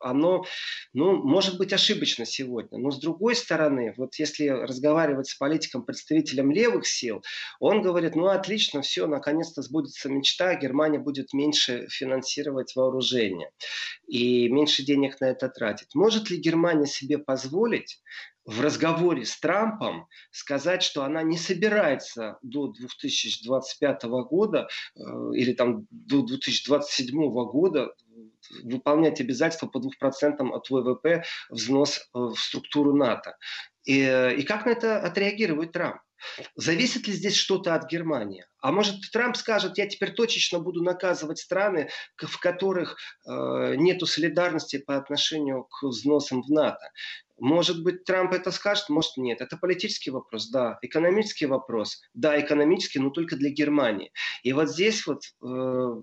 [0.00, 0.44] оно,
[0.92, 2.78] ну, может быть ошибочно сегодня.
[2.78, 7.22] Но с другой стороны, вот если разговаривать с политиком, представителем левых сил,
[7.58, 13.50] он говорит, ну, отлично, все, наконец-то сбудется мечта, Германия будет меньше финансировать вооружение
[14.06, 15.94] и меньше денег на это тратить.
[15.94, 18.00] Может ли Германия себе позволить
[18.44, 25.00] в разговоре с Трампом сказать, что она не собирается до 2025 года э,
[25.34, 27.94] или там до 2027 года
[28.62, 33.36] выполнять обязательства по 2% от ВВП взнос э, в структуру НАТО.
[33.84, 36.00] И, э, и как на это отреагирует Трамп?
[36.54, 38.44] Зависит ли здесь что-то от Германии?
[38.60, 44.78] А может Трамп скажет, я теперь точечно буду наказывать страны, в которых э, нет солидарности
[44.78, 46.90] по отношению к взносам в НАТО.
[47.38, 49.40] Может быть, Трамп это скажет, может нет.
[49.40, 50.78] Это политический вопрос, да.
[50.82, 54.12] Экономический вопрос, да, экономический, но только для Германии.
[54.42, 56.02] И вот здесь вот э,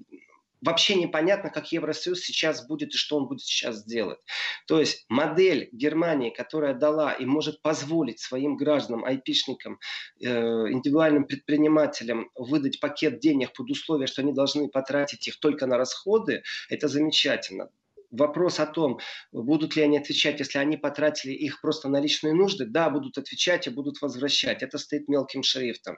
[0.62, 4.20] вообще непонятно, как Евросоюз сейчас будет и что он будет сейчас делать.
[4.68, 9.80] То есть модель Германии, которая дала и может позволить своим гражданам, айпишникам,
[10.22, 15.78] э, индивидуальным предпринимателям выдать пакет денег под условие, что они должны потратить их только на
[15.78, 17.70] расходы, это замечательно
[18.12, 19.00] вопрос о том,
[19.32, 23.68] будут ли они отвечать, если они потратили их просто на личные нужды, да, будут отвечать
[23.68, 24.64] и будут возвращать.
[24.64, 25.98] Это стоит мелким шрифтом.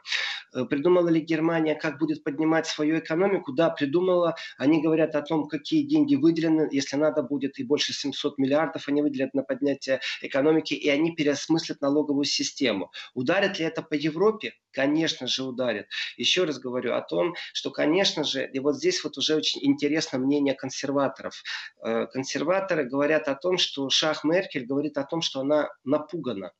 [0.53, 3.53] Э, придумала ли Германия, как будет поднимать свою экономику?
[3.53, 4.35] Да, придумала.
[4.57, 6.67] Они говорят о том, какие деньги выделены.
[6.71, 11.81] Если надо будет и больше 700 миллиардов они выделят на поднятие экономики, и они переосмыслят
[11.81, 12.91] налоговую систему.
[13.13, 14.53] Ударит ли это по Европе?
[14.79, 15.87] Конечно же ударит.
[16.15, 20.19] Еще раз говорю о том, что, конечно же, и вот здесь вот уже очень интересно
[20.19, 21.43] мнение консерваторов.
[21.83, 26.53] Э, консерваторы говорят о том, что Шах Меркель говорит о том, что она напугана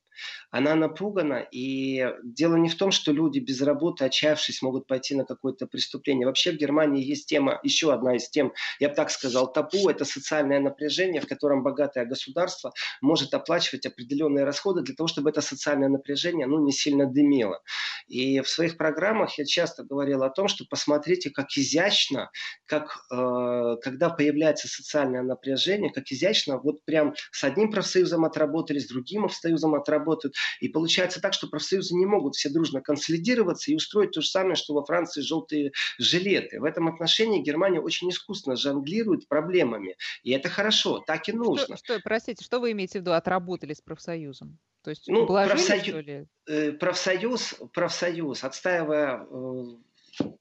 [0.52, 5.26] она напугана, и дело не в том, что люди без работы, отчаявшись, могут пойти на
[5.26, 6.26] какое-то преступление.
[6.26, 10.06] Вообще в Германии есть тема, еще одна из тем, я бы так сказал, табу, это
[10.06, 15.90] социальное напряжение, в котором богатое государство может оплачивать определенные расходы для того, чтобы это социальное
[15.90, 17.62] напряжение ну, не сильно дымило.
[18.08, 22.30] И в своих программах я часто говорил о том, что посмотрите, как изящно,
[22.66, 28.88] как э, когда появляется социальное напряжение, как изящно, вот прям с одним профсоюзом отработали, с
[28.88, 30.36] другим профсоюзом отработали, работают.
[30.60, 34.56] И получается так, что профсоюзы не могут все дружно консолидироваться и устроить то же самое,
[34.56, 36.60] что во Франции желтые жилеты.
[36.60, 39.96] В этом отношении Германия очень искусно жонглирует проблемами.
[40.24, 41.78] И это хорошо, так и нужно.
[41.78, 44.58] Что, что, простите, что вы имеете в виду, отработали с профсоюзом?
[44.82, 49.64] То есть ну, профсоюз, э, профсоюз, профсоюз, отстаивая э,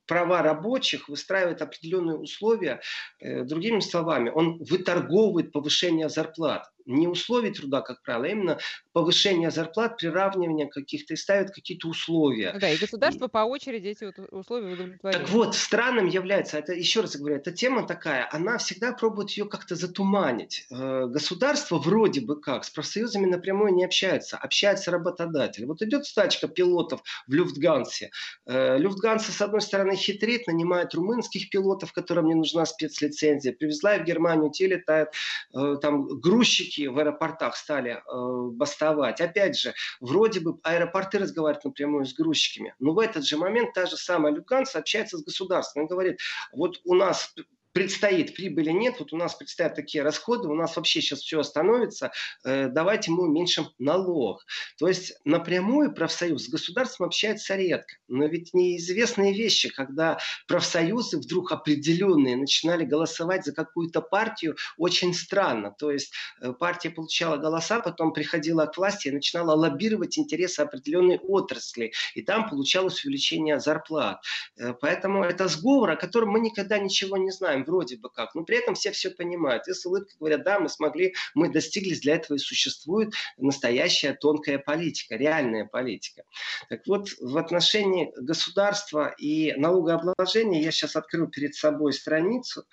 [0.07, 2.81] права рабочих, выстраивает определенные условия.
[3.19, 8.59] Э, другими словами, он выторговывает повышение зарплат не условий труда, как правило, а именно
[8.93, 12.57] повышение зарплат, приравнивание каких-то и ставят какие-то условия.
[12.59, 15.23] Да, и государство по очереди эти вот условия удовлетворяет.
[15.23, 19.45] Так вот, странным является, это еще раз говорю, эта тема такая, она всегда пробует ее
[19.45, 20.67] как-то затуманить.
[20.71, 25.67] Э, государство вроде бы как с профсоюзами напрямую не общается, общается работодатель.
[25.67, 28.11] Вот идет стачка пилотов в Люфтгансе.
[28.47, 34.03] Э, Люфтганса, с одной стороны, хитрит, нанимает румынских пилотов, которым не нужна спецлицензия, привезла их
[34.03, 35.11] в Германию, те летают,
[35.55, 39.21] э, там грузчики грузчики в аэропортах стали э, бастовать.
[39.21, 43.87] Опять же, вроде бы аэропорты разговаривают напрямую с грузчиками, но в этот же момент та
[43.87, 46.21] же самая Люфтганса общается с государством и говорит,
[46.53, 47.35] вот у нас
[47.79, 52.11] предстоит, прибыли нет, вот у нас предстоят такие расходы, у нас вообще сейчас все остановится,
[52.45, 54.45] э, давайте мы уменьшим налог.
[54.79, 57.95] То есть напрямую профсоюз с государством общается редко.
[58.09, 65.71] Но ведь неизвестные вещи, когда профсоюзы вдруг определенные начинали голосовать за какую-то партию, очень странно.
[65.71, 71.19] То есть э, партия получала голоса, потом приходила к власти и начинала лоббировать интересы определенной
[71.19, 71.93] отрасли.
[72.17, 74.21] И там получалось увеличение зарплат.
[74.57, 78.45] Э, поэтому это сговор, о котором мы никогда ничего не знаем вроде бы как, но
[78.45, 79.69] при этом все все понимают.
[79.69, 84.59] И с улыбкой говорят, да, мы смогли, мы достигли, для этого и существует настоящая тонкая
[84.59, 86.23] политика, реальная политика.
[86.69, 92.65] Так вот, в отношении государства и налогообложения я сейчас открыл перед собой страницу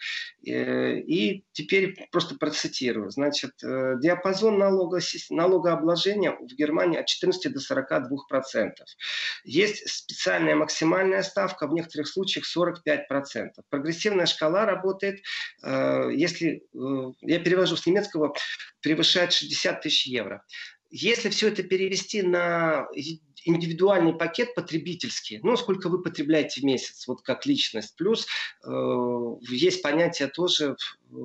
[0.45, 3.10] э, и теперь просто процитирую.
[3.10, 8.88] Значит, э, диапазон налога, налогообложения в Германии от 14 до 42 процентов.
[9.43, 13.65] Есть специальная максимальная ставка, в некоторых случаях 45 процентов.
[13.69, 15.24] Прогрессивная шкала работает,
[15.63, 18.36] э, если, э, я перевожу с немецкого,
[18.82, 20.43] превышает 60 тысяч евро.
[20.91, 22.88] Если все это перевести на
[23.45, 27.95] индивидуальный пакет потребительский, ну, сколько вы потребляете в месяц, вот как личность.
[27.95, 28.27] Плюс
[28.65, 28.69] э,
[29.49, 31.15] есть понятие тоже э,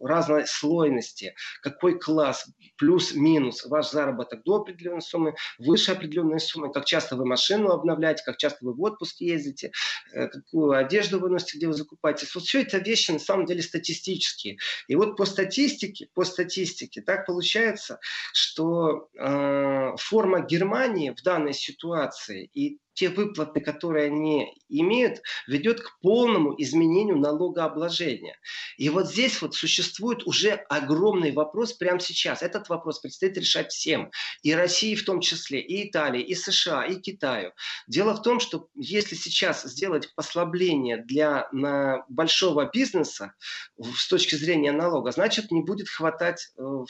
[0.00, 2.46] разной слойности, какой класс,
[2.78, 8.38] плюс-минус, ваш заработок до определенной суммы, выше определенной суммы, как часто вы машину обновляете, как
[8.38, 9.72] часто вы в отпуск ездите,
[10.12, 12.34] э, какую одежду вы носите, где вы закупаетесь.
[12.34, 14.56] Вот все это вещи на самом деле статистические.
[14.88, 18.00] И вот по статистике, по статистике так получается,
[18.32, 22.50] что э, форма Германии в данной ситуации ситуации.
[22.54, 28.38] И те выплаты, которые они имеют, ведет к полному изменению налогообложения.
[28.78, 32.42] И вот здесь вот существует уже огромный вопрос прямо сейчас.
[32.42, 34.10] Этот вопрос предстоит решать всем.
[34.42, 37.52] И России в том числе, и Италии, и США, и Китаю.
[37.86, 43.34] Дело в том, что если сейчас сделать послабление для на большого бизнеса
[43.78, 46.86] с точки зрения налога, значит не будет хватать э, в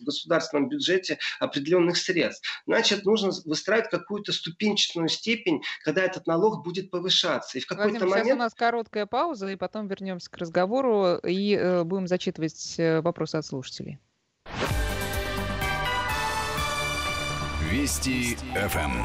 [0.00, 2.46] государственном бюджете определенных средств.
[2.66, 7.58] Значит, нужно выстраивать какую-то ступенчатую степень степень, когда этот налог будет повышаться.
[7.58, 8.26] И в какой-то Владимир, момент...
[8.26, 13.00] сейчас у нас короткая пауза, и потом вернемся к разговору и э, будем зачитывать э,
[13.00, 13.98] вопросы от слушателей.
[17.70, 19.04] Вести ФМ.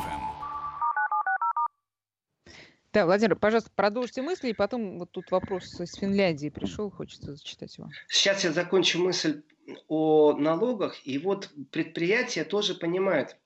[2.93, 7.77] Да, Владимир, пожалуйста, продолжите мысли, и потом вот тут вопрос из Финляндии пришел, хочется зачитать
[7.77, 7.89] его.
[8.09, 9.43] Сейчас я закончу мысль
[9.87, 13.37] о налогах, и вот предприятия тоже понимают,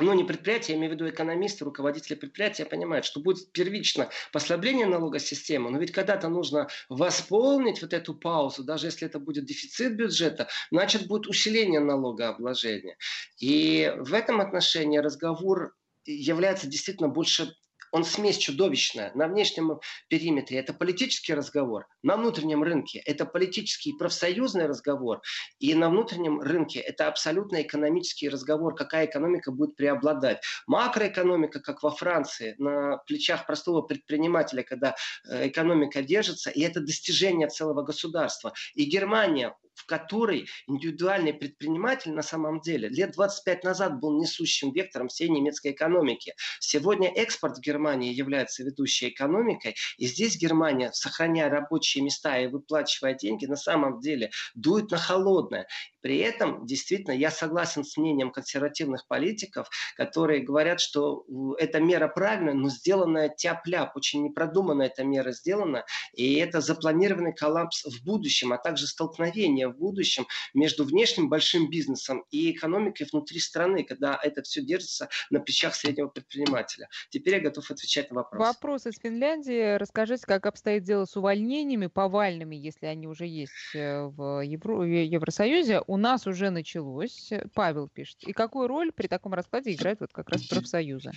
[0.00, 4.86] ну, не предприятия, я имею в виду экономисты, руководители предприятия понимают, что будет первично послабление
[4.86, 10.48] налогосистемы, но ведь когда-то нужно восполнить вот эту паузу, даже если это будет дефицит бюджета,
[10.70, 12.96] значит будет усиление налогообложения.
[13.38, 15.74] И в этом отношении разговор
[16.04, 17.54] является действительно больше
[17.92, 19.12] он смесь чудовищная.
[19.14, 25.20] На внешнем периметре это политический разговор, на внутреннем рынке это политический и профсоюзный разговор,
[25.58, 30.42] и на внутреннем рынке это абсолютно экономический разговор, какая экономика будет преобладать.
[30.66, 34.94] Макроэкономика, как во Франции, на плечах простого предпринимателя, когда
[35.28, 38.52] э, экономика держится, и это достижение целого государства.
[38.74, 45.08] И Германия в которой индивидуальный предприниматель на самом деле лет 25 назад был несущим вектором
[45.08, 46.34] всей немецкой экономики.
[46.58, 53.14] Сегодня экспорт в Германии является ведущей экономикой, и здесь Германия, сохраняя рабочие места и выплачивая
[53.14, 55.66] деньги, на самом деле дует на холодное.
[56.00, 61.24] При этом, действительно, я согласен с мнением консервативных политиков, которые говорят, что
[61.58, 67.84] эта мера правильная, но сделанная тяп-ляп, очень непродуманная эта мера сделана, и это запланированный коллапс
[67.84, 73.84] в будущем, а также столкновение в будущем между внешним большим бизнесом и экономикой внутри страны,
[73.84, 76.88] когда это все держится на плечах среднего предпринимателя.
[77.10, 78.46] Теперь я готов отвечать на вопрос.
[78.46, 79.76] Вопрос из Финляндии.
[79.76, 84.82] Расскажите, как обстоит дело с увольнениями повальными, если они уже есть э, в Евро...
[84.84, 88.22] Евросоюзе у нас уже началось, Павел пишет.
[88.24, 91.12] И какую роль при таком раскладе играют вот как раз профсоюзы?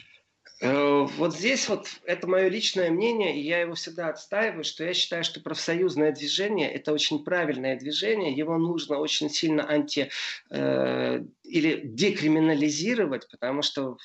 [0.61, 4.93] Э, вот здесь вот это мое личное мнение, и я его всегда отстаиваю, что я
[4.93, 10.09] считаю, что профсоюзное движение– это очень правильное движение, его нужно очень сильно анти
[10.49, 13.97] э, или декриминализировать, потому что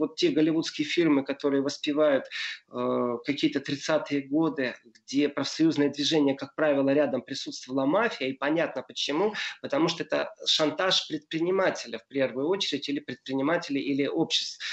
[0.00, 2.24] вот те голливудские фильмы, которые воспевают
[2.72, 9.34] э, какие-то 30-е годы, где профсоюзное движение, как правило, рядом присутствовала мафия, и понятно почему,
[9.62, 14.64] потому что это шантаж предпринимателя в первую очередь, или предпринимателей, или обществ.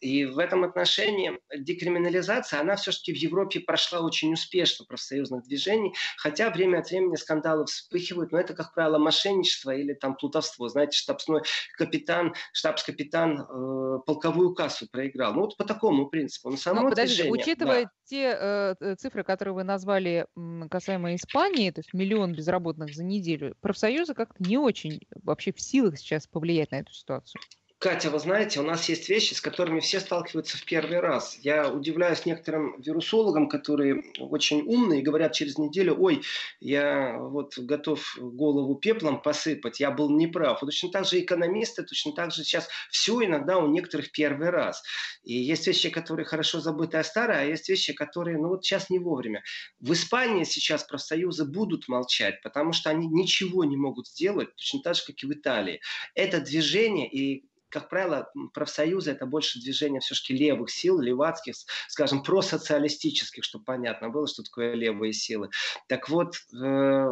[0.00, 6.50] И в этом отношении декриминализация, она все-таки в Европе прошла очень успешно профсоюзных движений, хотя
[6.50, 10.68] время от времени скандалы вспыхивают, но это, как правило, мошенничество или там плутовство.
[10.68, 11.42] Знаете, штабной
[11.76, 15.32] капитан, штабс-капитан э, полковую кассу проиграл.
[15.32, 16.50] Ну вот по такому принципу.
[16.50, 17.90] Но само ну, подождите, движение, учитывая да.
[18.04, 20.26] те э, цифры, которые вы назвали
[20.70, 25.98] касаемо Испании, то есть миллион безработных за неделю, профсоюзы как-то не очень вообще в силах
[25.98, 27.40] сейчас повлиять на эту ситуацию.
[27.78, 31.36] Катя, вы знаете, у нас есть вещи, с которыми все сталкиваются в первый раз.
[31.42, 36.22] Я удивляюсь некоторым вирусологам, которые очень умные и говорят через неделю, ой,
[36.58, 40.62] я вот готов голову пеплом посыпать, я был неправ.
[40.62, 44.82] Вот точно так же экономисты, точно так же сейчас все иногда у некоторых первый раз.
[45.22, 48.88] И есть вещи, которые хорошо забыты, а старые, а есть вещи, которые, ну вот сейчас
[48.88, 49.42] не вовремя.
[49.80, 54.94] В Испании сейчас профсоюзы будут молчать, потому что они ничего не могут сделать, точно так
[54.94, 55.82] же, как и в Италии.
[56.14, 57.44] Это движение и
[57.76, 61.54] как правило, профсоюзы это больше движение все-таки левых сил, левацких,
[61.88, 65.50] скажем, просоциалистических, чтобы понятно было, что такое левые силы.
[65.86, 67.06] Так вот, э,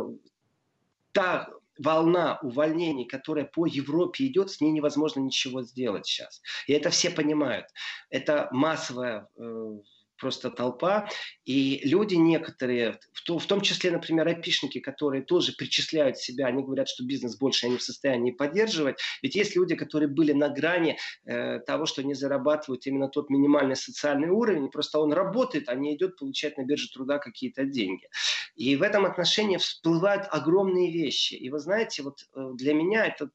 [1.13, 6.41] та волна увольнений, которая по Европе идет, с ней невозможно ничего сделать сейчас.
[6.67, 7.67] И это все понимают.
[8.09, 9.79] Это массовая э,
[10.17, 11.09] просто толпа.
[11.45, 16.63] И люди некоторые, в, то, в том числе, например, айпишники, которые тоже причисляют себя, они
[16.63, 18.99] говорят, что бизнес больше они в состоянии поддерживать.
[19.23, 23.77] Ведь есть люди, которые были на грани э, того, что они зарабатывают именно тот минимальный
[23.77, 28.09] социальный уровень, просто он работает, а не идет получать на бирже труда какие-то деньги.
[28.55, 31.35] И в этом отношении всплывают огромные вещи.
[31.35, 33.31] И вы знаете, вот э, для меня это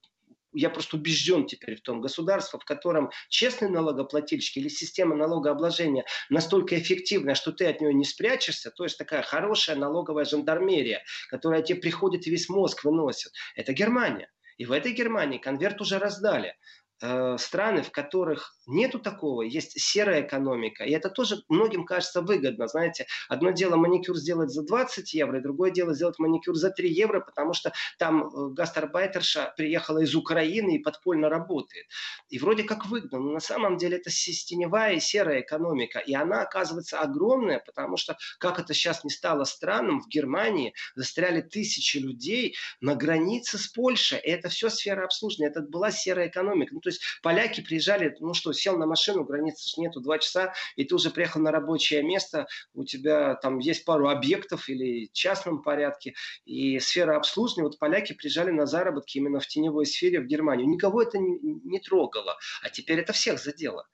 [0.54, 6.80] я просто убежден теперь в том государство, в котором честный налогоплательщик или система налогообложения настолько
[6.80, 11.80] эффективная, что ты от нее не спрячешься, то есть такая хорошая налоговая жандармерия, которая тебе
[11.80, 13.32] приходит и весь мозг выносит.
[13.56, 14.30] Это Германия.
[14.58, 16.56] И в этой Германии конверт уже раздали.
[17.02, 22.68] Э, страны, в которых нету такого, есть серая экономика, и это тоже многим кажется выгодно,
[22.68, 26.92] знаете, одно дело маникюр сделать за 20 евро, и другое дело сделать маникюр за 3
[26.92, 31.86] евро, потому что там э, гастарбайтерша приехала из Украины и подпольно работает.
[32.28, 36.42] И вроде как выгодно, но на самом деле это теневая и серая экономика, и она
[36.42, 42.58] оказывается огромная, потому что, как это сейчас не стало странным, в Германии застряли тысячи людей
[42.82, 46.74] на границе с Польшей, и это все сфера обслуживания, это была серая экономика.
[46.74, 50.84] Ну, то есть поляки приезжали, ну что, сел на машину, границы нету, два часа, и
[50.84, 55.62] ты уже приехал на рабочее место, у тебя там есть пару объектов или в частном
[55.62, 56.16] порядке,
[56.46, 60.68] и сфера обслуживания, вот поляки приезжали на заработки именно в теневой сфере в Германию.
[60.68, 63.86] Никого это не, не трогало, а теперь это всех задело.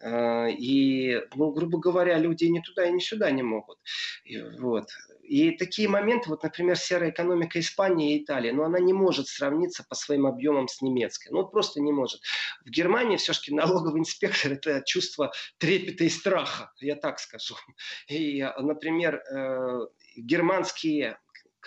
[0.00, 3.78] Э, и, ну, грубо говоря, люди ни туда, ни сюда не могут.
[4.24, 4.88] И, вот.
[5.22, 9.28] И такие моменты, вот, например, серая экономика Испании и Италии, но ну, она не может
[9.28, 11.28] сравниться по своим объемам с немецкой.
[11.30, 12.20] Ну, просто не может.
[12.64, 17.56] В Германии все-таки налоговый инспектор– это чувство трепета и страха, я так скажу.
[18.08, 19.86] И, например, э,
[20.16, 21.18] германские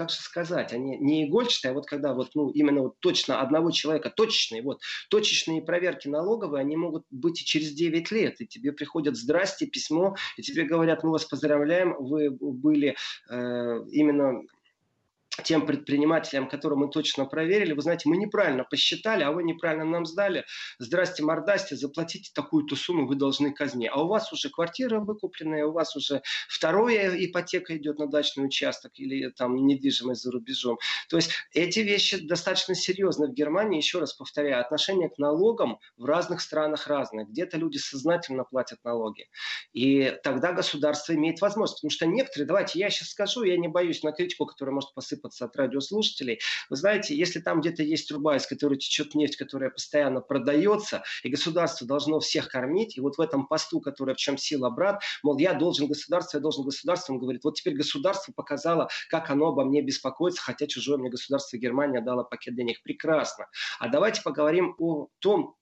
[0.02, 3.70] как же сказать, они не игольчатые, а вот когда вот, ну, именно вот точно одного
[3.70, 4.82] человека, точечные, вот,
[5.12, 10.16] точечные проверки налоговые, они могут быть и через 9 лет, и тебе приходят «здрасте», письмо,
[10.38, 12.96] и тебе говорят, мы вас поздравляем, вы были
[13.30, 14.42] э, именно
[15.44, 20.06] тем предпринимателям, которые мы точно проверили, вы знаете, мы неправильно посчитали, а вы неправильно нам
[20.06, 20.46] сдали.
[20.80, 23.90] Здрасте, мордасте, заплатите такую-то сумму, вы должны казне.
[23.90, 28.92] А у вас уже квартира выкупленная, у вас уже вторая ипотека идет на дачный участок
[28.96, 30.78] или там недвижимость за рубежом.
[31.10, 33.78] То есть эти вещи достаточно серьезны в Германии.
[33.78, 37.26] Еще раз повторяю, отношение к налогам в разных странах разное.
[37.26, 39.30] Где-то люди сознательно платят налоги.
[39.74, 41.82] И тогда государство имеет возможность.
[41.82, 45.31] Потому что некоторые, давайте я сейчас скажу, я не боюсь на критику, которая может посыпаться
[45.32, 46.40] отсыпаться от радиослушателей.
[46.70, 51.30] Вы знаете, если там где-то есть труба, из которой течет нефть, которая постоянно продается, и
[51.30, 55.38] государство должно всех кормить, и вот в этом посту, который в чем сила брат, мол,
[55.38, 59.64] я должен государство, я должен государство, он говорит, вот теперь государство показало, как оно обо
[59.64, 62.82] мне беспокоится, хотя чужое мне государство Германия дало пакет денег.
[62.84, 63.48] Прекрасно.
[63.80, 65.56] А давайте поговорим о том,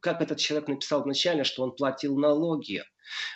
[0.00, 2.82] как этот человек написал вначале, что он платил налоги.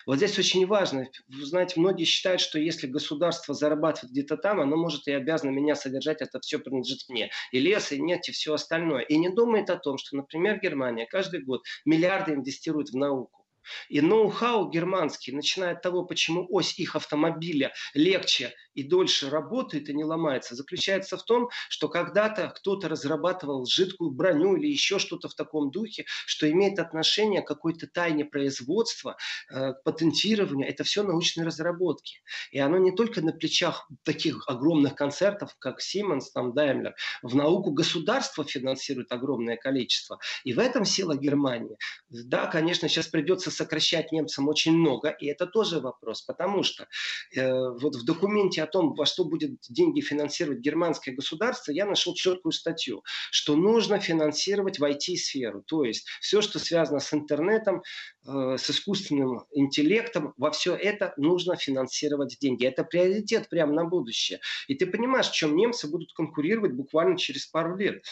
[0.07, 1.09] Вот здесь очень важно.
[1.29, 5.75] Вы знаете, многие считают, что если государство зарабатывает где-то там, оно может и обязано меня
[5.75, 7.31] содержать, это все принадлежит мне.
[7.51, 9.03] И лес, и нефть, и все остальное.
[9.03, 13.45] И не думает о том, что, например, Германия каждый год миллиарды инвестирует в науку.
[13.89, 19.95] И ноу-хау германский, начиная от того, почему ось их автомобиля легче и дольше работает и
[19.95, 25.35] не ломается, заключается в том, что когда-то кто-то разрабатывал жидкую броню или еще что-то в
[25.35, 29.17] таком духе, что имеет отношение к какой-то тайне производства,
[29.51, 30.69] э, к патентированию.
[30.69, 32.23] Это все научные разработки.
[32.51, 36.93] И оно не только на плечах таких огромных концертов, как Siemens, там, Daimler.
[37.23, 40.19] В науку государство финансирует огромное количество.
[40.45, 41.77] И в этом сила Германии.
[42.11, 46.87] Да, конечно, сейчас придется сокращать немцам очень много, и это тоже вопрос, потому что
[47.35, 52.15] э, вот в документе о том, во что будет деньги финансировать германское государство, я нашел
[52.15, 57.83] четкую статью, что нужно финансировать в IT-сферу, то есть все, что связано с интернетом,
[58.27, 62.67] э, с искусственным интеллектом, во все это нужно финансировать деньги.
[62.67, 64.41] Это приоритет прямо на будущее.
[64.69, 68.05] И ты понимаешь, в чем немцы будут конкурировать буквально через пару лет.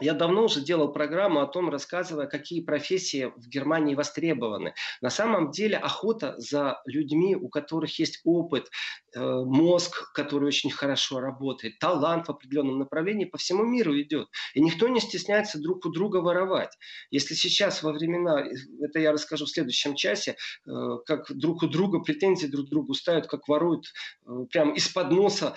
[0.00, 4.74] Я давно уже делал программу о том, рассказывая, какие профессии в Германии востребованы.
[5.00, 8.70] На самом деле охота за людьми, у которых есть опыт,
[9.14, 14.28] э, мозг, который очень хорошо работает, талант в определенном направлении по всему миру идет.
[14.54, 16.76] И никто не стесняется друг у друга воровать.
[17.10, 18.44] Если сейчас во времена,
[18.80, 20.36] это я расскажу в следующем часе,
[20.66, 20.70] э,
[21.06, 23.86] как друг у друга претензии друг другу ставят, как воруют
[24.26, 25.54] э, прямо из-под носа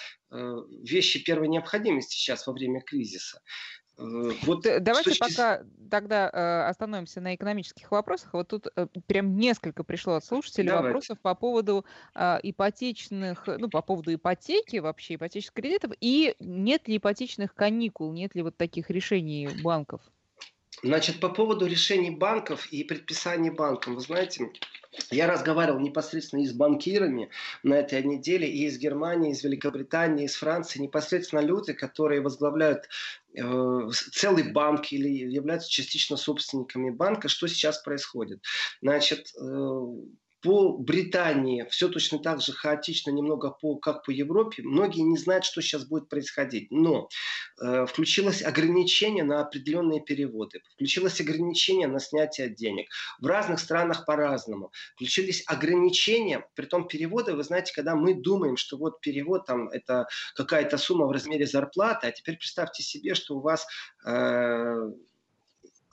[0.82, 3.42] вещи первой необходимости сейчас во время кризиса.
[4.02, 5.20] Э, вот Давайте точки...
[5.20, 8.34] пока тогда э, остановимся на экономических вопросах.
[8.34, 10.88] Вот тут э, прям несколько пришло от слушателей Давайте.
[10.88, 11.86] вопросов по поводу
[12.16, 18.34] э, ипотечных, ну, по поводу ипотеки вообще, ипотечных кредитов, и нет ли ипотечных каникул, нет
[18.36, 20.02] ли вот таких решений банков?
[20.84, 24.50] Значит, по поводу решений банков и предписаний банкам, вы знаете,
[25.10, 27.30] я разговаривал непосредственно и с банкирами
[27.64, 32.90] на этой неделе, и из Германии, из Великобритании, из Франции, непосредственно люди, которые возглавляют
[33.34, 38.44] э, целый банк или являются частично собственниками банка, что сейчас происходит.
[38.82, 39.86] Значит, э,
[40.42, 44.64] по Британии все точно так же хаотично, немного по, как по Европе.
[44.64, 46.72] Многие не знают, что сейчас будет происходить.
[46.72, 47.10] Но
[47.62, 52.90] э, включилось ограничение на определенные переводы, включилось ограничение на снятие денег.
[53.20, 54.72] В разных странах по-разному.
[54.96, 60.08] Включились ограничения, при том переводы, вы знаете, когда мы думаем, что вот перевод там это
[60.36, 63.68] какая-то сумма в размере зарплаты, а теперь представьте себе, что у вас
[64.06, 64.90] э,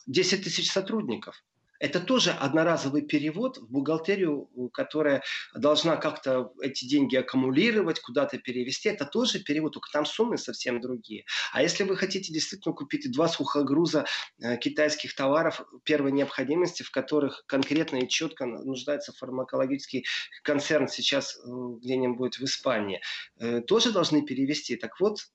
[0.06, 1.42] 10 тысяч сотрудников.
[1.78, 5.22] Это тоже одноразовый перевод в бухгалтерию, которая
[5.54, 8.88] должна как-то эти деньги аккумулировать, куда-то перевести.
[8.88, 11.24] Это тоже перевод, только там суммы совсем другие.
[11.52, 14.06] А если вы хотите действительно купить два сухогруза
[14.40, 20.04] э, китайских товаров первой необходимости, в которых конкретно и четко нуждается фармакологический
[20.42, 21.40] концерн сейчас э,
[21.80, 23.00] где-нибудь в Испании,
[23.38, 24.76] э, тоже должны перевести.
[24.76, 25.28] Так вот,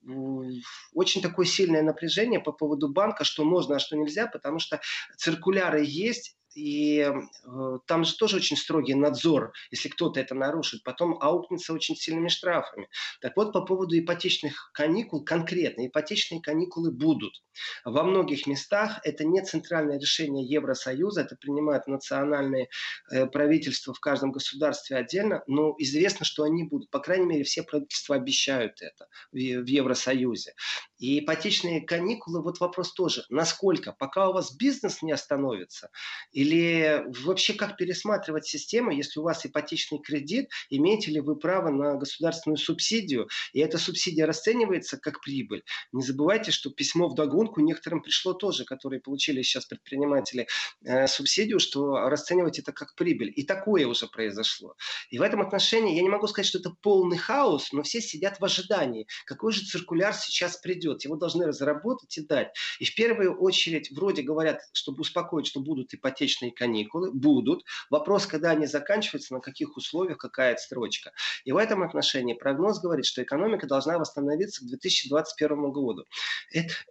[0.93, 4.81] очень такое сильное напряжение по поводу банка, что можно, а что нельзя, потому что
[5.17, 11.17] циркуляры есть, и э, там же тоже очень строгий надзор, если кто-то это нарушит, потом
[11.19, 12.89] аукнется очень сильными штрафами.
[13.21, 17.41] Так вот, по поводу ипотечных каникул, конкретно ипотечные каникулы будут.
[17.85, 22.69] Во многих местах это не центральное решение Евросоюза, это принимают национальные
[23.11, 26.89] э, правительства в каждом государстве отдельно, но известно, что они будут.
[26.89, 30.53] По крайней мере, все правительства обещают это в, в Евросоюзе.
[31.03, 33.91] И ипотечные каникулы, вот вопрос тоже, насколько?
[33.91, 35.89] Пока у вас бизнес не остановится,
[36.31, 41.95] или вообще как пересматривать систему, если у вас ипотечный кредит, имеете ли вы право на
[41.95, 45.65] государственную субсидию, и эта субсидия расценивается как прибыль.
[45.91, 50.47] Не забывайте, что письмо в догонку некоторым пришло тоже, которые получили сейчас предприниматели
[50.85, 53.33] э, субсидию, что расценивать это как прибыль.
[53.35, 54.77] И такое уже произошло.
[55.09, 58.39] И в этом отношении я не могу сказать, что это полный хаос, но все сидят
[58.39, 60.92] в ожидании, какой же циркуляр сейчас придет.
[61.03, 62.53] Его должны разработать и дать.
[62.79, 67.63] И в первую очередь вроде говорят, чтобы успокоить, что будут ипотечные каникулы, будут.
[67.89, 71.11] Вопрос, когда они заканчиваются, на каких условиях, какая строчка.
[71.45, 76.05] И в этом отношении прогноз говорит, что экономика должна восстановиться к 2021 году.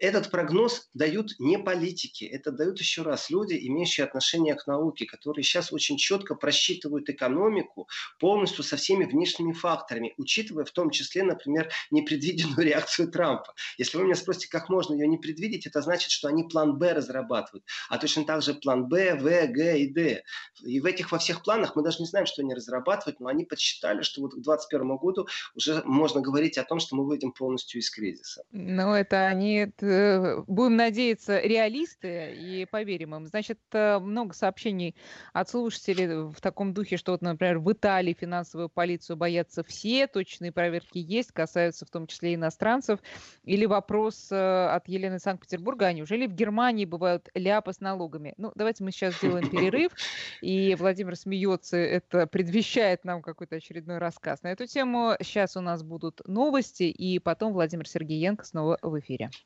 [0.00, 5.44] Этот прогноз дают не политики, это дают еще раз люди, имеющие отношение к науке, которые
[5.44, 7.88] сейчас очень четко просчитывают экономику
[8.18, 13.54] полностью со всеми внешними факторами, учитывая в том числе, например, непредвиденную реакцию Трампа.
[13.78, 16.92] Если вы меня спросите, как можно ее не предвидеть, это значит, что они план Б
[16.92, 20.22] разрабатывают, а точно так же план Б, В, Г и Д.
[20.62, 23.44] И в этих во всех планах мы даже не знаем, что они разрабатывают, но они
[23.44, 27.80] подсчитали, что вот к 2021 году уже можно говорить о том, что мы выйдем полностью
[27.80, 28.44] из кризиса.
[28.50, 33.26] Ну, это они, будем надеяться, реалисты и поверим им.
[33.26, 34.96] Значит, э, много сообщений
[35.32, 40.52] от слушателей в таком духе, что вот, например, в Италии финансовую полицию боятся все, точные
[40.52, 43.00] проверки есть, касаются в том числе иностранцев.
[43.44, 48.34] Или вопрос э, от Елены Санкт-Петербурга, а неужели в Германии бывают ляпы с налогами?
[48.36, 49.92] Ну, давайте мы сейчас сделаем перерыв,
[50.42, 55.14] и Владимир смеется, это предвещает нам какой-то очередной рассказ на эту тему.
[55.20, 59.30] Сейчас у нас будут новости, и потом Владимир Сергеенко снова в эфире.